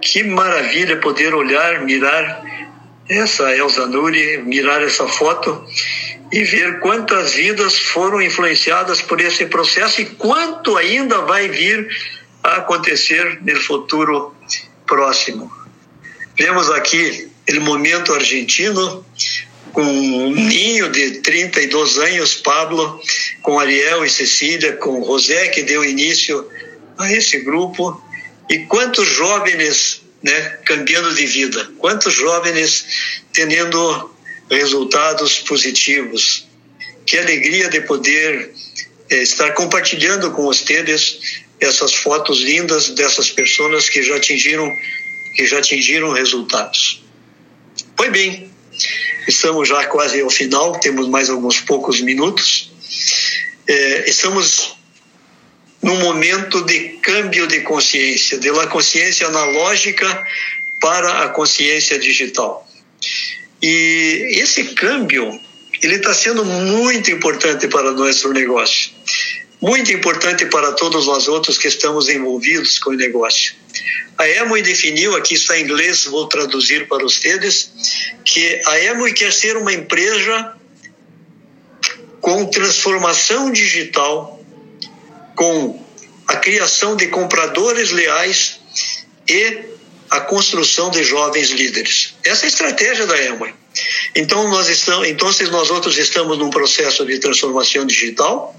que 0.00 0.22
maravilha 0.22 0.98
poder 0.98 1.34
olhar, 1.34 1.82
mirar 1.84 2.42
essa 3.08 3.54
Elza 3.54 3.86
Nuri, 3.86 4.38
mirar 4.38 4.82
essa 4.82 5.06
foto 5.08 5.66
e 6.32 6.44
ver 6.44 6.80
quantas 6.80 7.32
vidas 7.32 7.78
foram 7.78 8.22
influenciadas 8.22 9.02
por 9.02 9.20
esse 9.20 9.46
processo 9.46 10.00
e 10.00 10.06
quanto 10.06 10.76
ainda 10.76 11.22
vai 11.22 11.48
vir 11.48 11.88
a 12.42 12.56
acontecer 12.56 13.40
no 13.42 13.60
futuro 13.60 14.34
próximo. 14.86 15.50
Vemos 16.36 16.70
aqui 16.70 17.28
o 17.48 17.60
momento 17.60 18.12
argentino, 18.12 19.04
com 19.72 19.82
um 19.82 20.30
ninho 20.30 20.88
de 20.90 21.20
32 21.20 21.98
anos, 21.98 22.34
Pablo, 22.34 23.00
com 23.42 23.58
Ariel 23.58 24.04
e 24.04 24.10
Cecília, 24.10 24.74
com 24.74 25.04
José, 25.04 25.48
que 25.48 25.62
deu 25.62 25.84
início 25.84 26.48
a 26.98 27.12
esse 27.12 27.40
grupo, 27.40 28.02
e 28.48 28.60
quantos 28.60 29.06
jovens 29.08 30.02
né, 30.22 30.58
cambiando 30.64 31.14
de 31.14 31.26
vida, 31.26 31.70
quantos 31.78 32.12
jovens 32.14 33.22
tendo 33.32 34.14
resultados 34.50 35.38
positivos. 35.40 36.46
Que 37.06 37.18
alegria 37.18 37.68
de 37.68 37.80
poder 37.82 38.52
é, 39.08 39.22
estar 39.22 39.52
compartilhando 39.52 40.30
com 40.32 40.42
vocês 40.42 41.20
essas 41.60 41.94
fotos 41.94 42.40
lindas 42.40 42.90
dessas 42.90 43.30
pessoas 43.30 43.88
que 43.88 44.02
já 44.02 44.16
atingiram 44.16 44.70
que 45.36 45.46
já 45.46 45.58
atingiram 45.58 46.12
resultados. 46.12 47.02
Pois 47.96 48.10
bem, 48.10 48.50
estamos 49.28 49.68
já 49.68 49.86
quase 49.86 50.20
ao 50.20 50.28
final, 50.28 50.78
temos 50.80 51.08
mais 51.08 51.30
alguns 51.30 51.60
poucos 51.60 52.00
minutos. 52.00 52.70
É, 53.66 54.10
estamos 54.10 54.76
num 55.80 55.98
momento 56.00 56.64
de 56.64 56.98
câmbio 57.00 57.46
de 57.46 57.60
consciência, 57.60 58.38
de 58.38 58.50
la 58.50 58.66
consciência 58.66 59.28
analógica 59.28 60.22
para 60.80 61.24
a 61.24 61.28
consciência 61.28 61.98
digital. 61.98 62.68
E 63.62 64.40
esse 64.40 64.64
câmbio 64.74 65.40
ele 65.82 65.96
está 65.96 66.12
sendo 66.12 66.44
muito 66.44 67.10
importante 67.10 67.68
para 67.68 67.92
o 67.92 67.94
nosso 67.94 68.32
negócio, 68.32 68.90
muito 69.60 69.92
importante 69.92 70.46
para 70.46 70.72
todos 70.72 71.06
nós 71.06 71.28
outros 71.28 71.58
que 71.58 71.68
estamos 71.68 72.08
envolvidos 72.08 72.78
com 72.78 72.90
o 72.90 72.94
negócio. 72.94 73.54
A 74.18 74.28
Emoi 74.28 74.60
definiu, 74.60 75.16
aqui 75.16 75.34
está 75.34 75.58
em 75.58 75.64
inglês, 75.64 76.04
vou 76.04 76.26
traduzir 76.26 76.86
para 76.86 77.02
vocês, 77.02 77.72
que 78.24 78.60
a 78.66 78.78
Emoi 78.80 79.14
quer 79.14 79.32
ser 79.32 79.56
uma 79.56 79.72
empresa 79.72 80.54
com 82.20 82.44
transformação 82.46 83.50
digital, 83.50 84.44
com 85.34 85.82
a 86.26 86.36
criação 86.36 86.96
de 86.96 87.06
compradores 87.06 87.90
leais 87.90 88.60
e 89.26 89.70
a 90.10 90.20
construção 90.20 90.90
de 90.90 91.04
jovens 91.04 91.50
líderes. 91.50 92.14
Essa 92.24 92.44
é 92.44 92.46
a 92.46 92.48
estratégia 92.48 93.06
da 93.06 93.22
Emoi. 93.22 93.54
Então 94.16 94.50
nós 94.50 94.68
estamos, 94.68 95.08
então 95.08 95.30
nós 95.50 95.70
outros 95.70 95.96
estamos 95.96 96.36
num 96.36 96.50
processo 96.50 97.06
de 97.06 97.18
transformação 97.18 97.86
digital. 97.86 98.56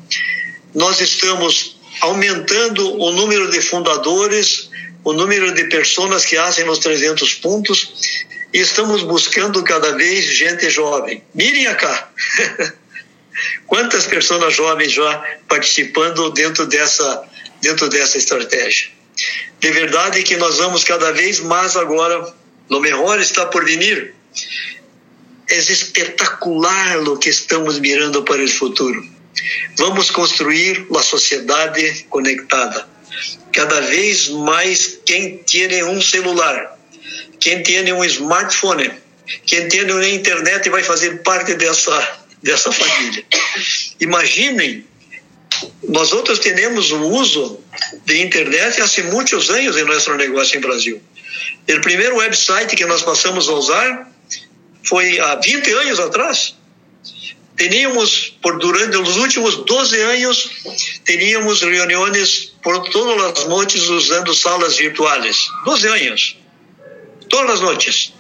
Nós 0.74 1.02
estamos 1.02 1.78
aumentando 2.00 2.98
o 2.98 3.12
número 3.12 3.52
de 3.52 3.62
fundadores, 3.62 4.70
o 5.04 5.12
número 5.12 5.54
de 5.54 5.66
pessoas 5.66 6.26
que 6.26 6.38
fazem 6.38 6.68
os 6.70 6.80
300 6.80 7.34
pontos 7.36 7.92
e 8.54 8.60
estamos 8.60 9.04
buscando 9.04 9.62
cada 9.64 9.92
vez 9.96 10.26
gente 10.26 10.70
jovem. 10.70 11.22
Mirem 11.34 11.66
cá. 11.76 12.10
Quantas 13.68 14.06
pessoas 14.06 14.54
jovens 14.54 14.94
já 14.94 15.24
participando 15.50 16.30
dentro 16.32 16.66
dessa 16.66 17.28
dentro 17.62 17.90
dessa 17.90 18.18
estratégia? 18.18 19.01
De 19.60 19.72
verdade 19.72 20.24
que 20.24 20.38
nós 20.38 20.58
vamos 20.58 20.84
cada 20.84 21.12
vez 21.12 21.40
mais 21.40 21.76
agora, 21.76 22.34
no 22.70 22.80
melhor 22.80 23.20
está 23.20 23.46
por 23.46 23.66
vir. 23.66 24.16
É 25.50 25.58
espetacular 25.58 27.00
o 27.08 27.18
que 27.18 27.30
estamos 27.30 27.80
mirando 27.80 28.24
para 28.24 28.42
o 28.42 28.48
futuro. 28.48 29.06
Vamos 29.78 30.10
construir 30.10 30.86
uma 30.90 31.04
sociedade 31.04 32.06
conectada. 32.10 32.88
Cada 33.54 33.82
vez 33.82 34.30
mais 34.30 35.00
quem 35.06 35.40
tem 35.40 35.84
um 35.84 36.02
celular, 36.02 36.78
quem 37.40 37.62
tem 37.62 37.92
um 37.92 38.04
smartphone, 38.06 38.92
quem 39.46 39.68
tem 39.68 39.92
uma 39.92 40.08
internet 40.08 40.70
vai 40.70 40.84
fazer 40.84 41.22
parte 41.22 41.54
dessa 41.56 42.22
dessa 42.42 42.72
família. 42.72 43.24
Imaginem 44.00 44.86
nós 45.88 46.12
outros 46.14 46.40
temos 46.40 46.92
o 46.92 47.02
uso 47.02 47.60
de 48.06 48.22
internet 48.22 48.82
há 48.82 49.04
muitos 49.12 49.50
anos 49.50 49.78
em 49.78 49.84
nosso 49.84 50.14
negócio 50.16 50.58
em 50.58 50.62
Brasil. 50.62 51.02
O 51.70 51.82
primeiro 51.82 52.18
website 52.18 52.76
que 52.76 52.86
nós 52.86 53.02
passamos 53.02 53.48
a 53.50 53.54
usar 53.54 54.12
foi 54.84 55.20
há 55.20 55.36
20 55.36 55.72
anos 55.72 56.00
atrás. 56.00 56.56
Teníamos, 57.56 58.36
por 58.42 58.58
durante 58.58 58.98
os 58.98 59.18
últimos 59.18 59.58
12 59.58 60.00
anos, 60.00 60.50
teríamos 61.06 61.62
reuniões 61.62 62.54
por 62.64 62.90
todas 62.90 63.40
as 63.40 63.48
noites 63.48 63.88
usando 63.90 64.34
salas 64.34 64.78
virtuais. 64.78 65.48
12 65.66 65.88
anos. 65.88 66.38
Todas 67.30 67.56
as 67.56 67.62
noites. 67.62 68.14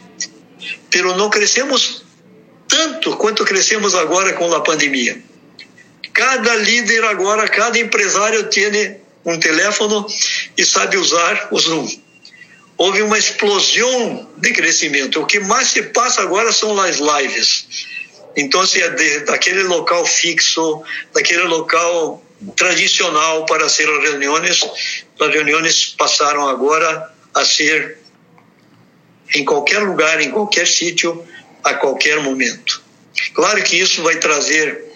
Pero 0.90 1.16
não 1.18 1.30
crescemos 1.30 2.04
tanto 2.68 3.18
quanto 3.18 3.44
crescemos 3.44 3.96
agora 3.96 4.34
com 4.34 4.54
a 4.54 4.62
pandemia. 4.62 5.31
Cada 6.14 6.56
líder 6.56 7.04
agora, 7.06 7.48
cada 7.48 7.80
empresário 7.80 8.50
tem 8.50 8.98
um 9.26 9.40
telefone 9.40 10.06
e 10.58 10.66
sabe 10.66 10.98
usar 10.98 11.48
o 11.52 11.60
Zoom. 11.60 11.88
Houve 12.78 13.02
uma 13.04 13.18
explosão 13.18 14.30
de 14.38 14.52
crescimento. 14.52 15.22
O 15.22 15.26
que 15.26 15.40
mais 15.40 15.68
se 15.68 15.84
passa 15.84 16.22
agora 16.22 16.52
são 16.52 16.80
as 16.80 16.98
lives. 16.98 17.68
Então, 18.36 18.66
se 18.66 18.82
é 18.82 18.90
de, 18.90 19.20
daquele 19.22 19.64
local 19.64 20.06
fixo, 20.06 20.84
daquele 21.14 21.44
local 21.44 22.24
tradicional 22.56 23.46
para 23.46 23.70
ser 23.70 23.88
as 23.88 24.04
reuniões, 24.04 24.62
as 25.20 25.34
reuniões 25.34 25.86
passaram 25.98 26.48
agora 26.48 27.14
a 27.34 27.46
ser 27.46 28.00
em 29.36 29.46
qualquer 29.46 29.80
lugar, 29.80 30.20
em 30.20 30.32
qualquer 30.32 30.68
sítio, 30.68 31.26
a 31.64 31.74
qualquer 31.76 32.20
momento. 32.20 32.82
Claro 33.34 33.62
que 33.64 33.78
isso 33.78 34.02
vai 34.02 34.16
trazer 34.18 34.91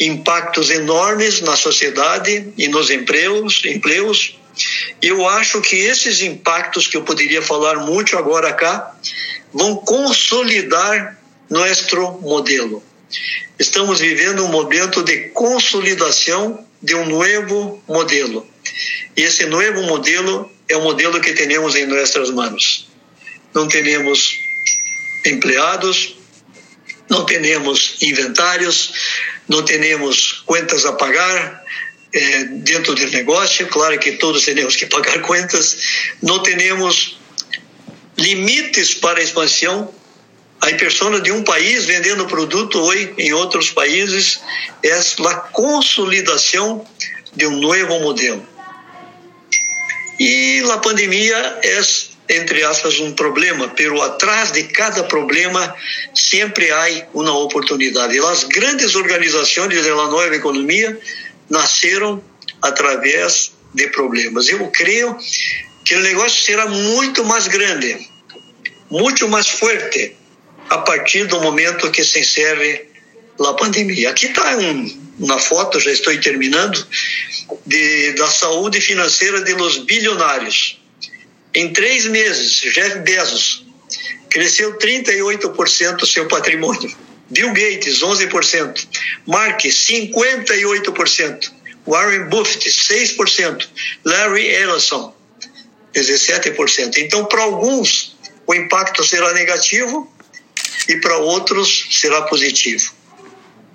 impactos 0.00 0.70
enormes 0.70 1.40
na 1.40 1.56
sociedade 1.56 2.52
e 2.56 2.68
nos 2.68 2.90
empregos, 2.90 3.62
empregos. 3.64 4.38
Eu 5.00 5.26
acho 5.28 5.60
que 5.60 5.76
esses 5.76 6.20
impactos 6.20 6.86
que 6.86 6.96
eu 6.96 7.02
poderia 7.02 7.42
falar 7.42 7.76
muito 7.76 8.16
agora 8.16 8.52
cá 8.52 8.94
vão 9.52 9.76
consolidar 9.76 11.18
nosso 11.48 12.18
modelo. 12.20 12.82
Estamos 13.58 14.00
vivendo 14.00 14.44
um 14.44 14.48
momento 14.48 15.02
de 15.02 15.28
consolidação 15.30 16.64
de 16.82 16.94
um 16.94 17.06
novo 17.06 17.82
modelo. 17.86 18.46
E 19.16 19.22
esse 19.22 19.44
novo 19.46 19.82
modelo 19.82 20.50
é 20.68 20.76
o 20.76 20.82
modelo 20.82 21.20
que 21.20 21.32
temos 21.32 21.76
em 21.76 21.86
nossas 21.86 22.30
mãos. 22.30 22.88
Não 23.54 23.68
temos 23.68 24.38
empregados, 25.24 26.16
não 27.12 27.26
temos 27.26 27.96
inventários, 28.00 28.90
não 29.46 29.62
temos 29.62 30.42
contas 30.46 30.86
a 30.86 30.94
pagar 30.94 31.62
eh, 32.10 32.44
dentro 32.44 32.94
do 32.94 33.10
negócio, 33.10 33.66
claro 33.66 33.98
que 33.98 34.12
todos 34.12 34.44
temos 34.46 34.76
que 34.76 34.86
pagar 34.96 35.20
contas, 35.20 35.76
não 36.22 36.42
temos 36.42 37.18
limites 38.16 38.94
para 38.94 39.22
expansão. 39.22 39.92
A 40.60 40.68
pessoa 40.74 41.20
de 41.20 41.32
um 41.32 41.42
país 41.42 41.84
vendendo 41.84 42.26
produto 42.26 42.78
hoje 42.78 43.12
em 43.18 43.32
outros 43.32 43.70
países 43.70 44.40
é 44.82 44.92
a 44.92 45.34
consolidação 45.34 46.86
de 47.34 47.46
um 47.46 47.60
novo 47.60 48.00
modelo. 48.00 48.46
E 50.20 50.62
a 50.72 50.78
pandemia 50.78 51.58
é 51.62 51.82
entre 52.32 52.64
aspas, 52.64 52.98
um 52.98 53.12
problema, 53.12 53.68
pero 53.68 54.00
atrás 54.00 54.52
de 54.52 54.64
cada 54.64 55.04
problema 55.04 55.74
sempre 56.14 56.70
há 56.70 57.06
uma 57.12 57.38
oportunidade. 57.38 58.18
As 58.18 58.44
grandes 58.44 58.94
organizações 58.94 59.84
da 59.84 59.94
nova 59.94 60.34
economia 60.34 60.98
nasceram 61.50 62.24
através 62.62 63.52
de 63.74 63.86
problemas. 63.88 64.48
Eu 64.48 64.66
creio 64.68 65.16
que 65.84 65.94
o 65.94 66.00
negócio 66.00 66.42
será 66.42 66.66
muito 66.66 67.22
mais 67.24 67.48
grande, 67.48 67.98
muito 68.90 69.28
mais 69.28 69.48
forte 69.48 70.16
a 70.70 70.78
partir 70.78 71.24
do 71.26 71.38
momento 71.40 71.90
que 71.90 72.02
se 72.02 72.20
encerre 72.20 72.86
a 73.40 73.52
pandemia. 73.52 74.08
Aqui 74.08 74.26
está 74.26 74.56
um, 74.56 75.00
uma 75.18 75.38
foto, 75.38 75.78
já 75.78 75.90
estou 75.90 76.18
terminando, 76.18 76.86
de, 77.66 78.12
da 78.12 78.30
saúde 78.30 78.80
financeira 78.80 79.42
de 79.42 79.52
los 79.52 79.78
bilionários 79.78 80.81
em 81.54 81.72
três 81.72 82.06
meses, 82.06 82.60
Jeff 82.72 82.98
Bezos 83.00 83.64
cresceu 84.30 84.78
38% 84.78 86.06
seu 86.06 86.26
patrimônio. 86.26 86.96
Bill 87.28 87.48
Gates, 87.48 88.00
11%. 88.00 88.86
Mark, 89.26 89.60
58%. 89.60 91.52
Warren 91.86 92.28
Buffett, 92.28 92.68
6%. 92.70 93.68
Larry 94.04 94.46
Ellison, 94.46 95.14
17%. 95.94 96.98
Então, 96.98 97.26
para 97.26 97.42
alguns, 97.42 98.16
o 98.46 98.54
impacto 98.54 99.04
será 99.04 99.32
negativo 99.34 100.10
e 100.88 100.96
para 100.96 101.18
outros 101.18 101.88
será 101.90 102.22
positivo. 102.22 102.92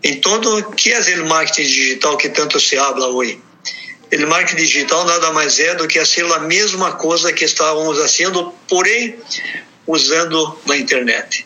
Então, 0.03 0.39
o 0.39 0.71
que 0.71 0.91
é 0.91 0.99
o 1.19 1.27
marketing 1.27 1.69
digital 1.69 2.17
que 2.17 2.29
tanto 2.29 2.59
se 2.59 2.77
habla 2.77 3.07
hoje? 3.07 3.39
O 4.09 4.27
marketing 4.27 4.63
digital 4.63 5.05
nada 5.05 5.31
mais 5.33 5.59
é 5.59 5.75
do 5.75 5.87
que 5.87 6.03
ser 6.05 6.25
a 6.31 6.39
mesma 6.39 6.93
coisa 6.93 7.33
que 7.33 7.43
estávamos 7.43 7.97
fazendo, 7.97 8.53
porém 8.67 9.15
usando 9.85 10.57
na 10.65 10.77
internet. 10.77 11.45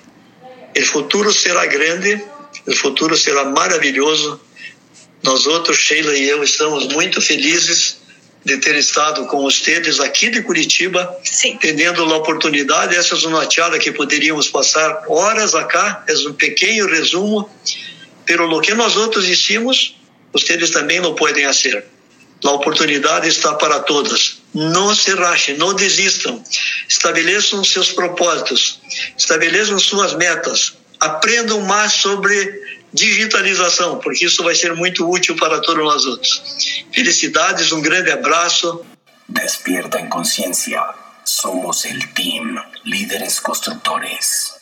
O 0.77 0.85
futuro 0.85 1.33
será 1.33 1.65
grande, 1.65 2.23
o 2.67 2.75
futuro 2.75 3.17
será 3.17 3.45
maravilhoso. 3.45 4.39
Nós 5.23 5.47
outros, 5.47 5.77
Sheila 5.77 6.15
e 6.15 6.27
eu, 6.27 6.43
estamos 6.43 6.87
muito 6.87 7.19
felizes 7.19 7.99
de 8.43 8.57
ter 8.57 8.75
estado 8.75 9.25
com 9.27 9.41
vocês 9.41 9.99
aqui 9.99 10.29
de 10.29 10.41
Curitiba, 10.41 11.15
Sim. 11.23 11.57
tendo 11.57 12.03
a 12.03 12.17
oportunidade. 12.17 12.95
Essa 12.95 13.15
é 13.15 13.27
uma 13.27 13.45
que 13.79 13.91
poderíamos 13.91 14.47
passar 14.47 15.03
horas 15.07 15.53
acá, 15.55 16.03
é 16.07 16.13
um 16.27 16.33
pequeno 16.33 16.87
resumo, 16.87 17.49
pero 18.25 18.45
lo 18.45 18.61
que 18.61 18.73
nós 18.73 18.97
outros 18.97 19.27
hicimos, 19.27 19.95
vocês 20.33 20.69
também 20.71 20.99
não 20.99 21.13
podem 21.13 21.45
fazer. 21.45 21.85
A 22.43 22.51
oportunidade 22.51 23.27
está 23.27 23.53
para 23.53 23.79
todos. 23.81 24.41
Não 24.53 24.93
se 24.95 25.11
rachem, 25.11 25.57
não 25.57 25.73
desistam. 25.73 26.43
Estabeleçam 26.87 27.63
seus 27.63 27.91
propósitos, 27.91 28.79
estabeleçam 29.17 29.79
suas 29.79 30.13
metas, 30.15 30.73
aprendam 30.99 31.61
mais 31.61 31.93
sobre 31.93 32.61
digitalização, 32.93 33.99
porque 33.99 34.25
isso 34.25 34.43
vai 34.43 34.55
ser 34.55 34.75
muito 34.75 35.09
útil 35.09 35.35
para 35.35 35.61
todos 35.61 35.83
nós 35.83 36.05
outros. 36.05 36.41
Felicidades, 36.93 37.71
um 37.71 37.81
grande 37.81 38.11
abraço. 38.11 38.85
Despierta 39.29 39.99
em 39.99 40.09
consciência. 40.09 40.83
Somos 41.23 41.85
el 41.85 41.99
team, 42.13 42.61
líderes 42.83 43.39
constructores. 43.39 44.60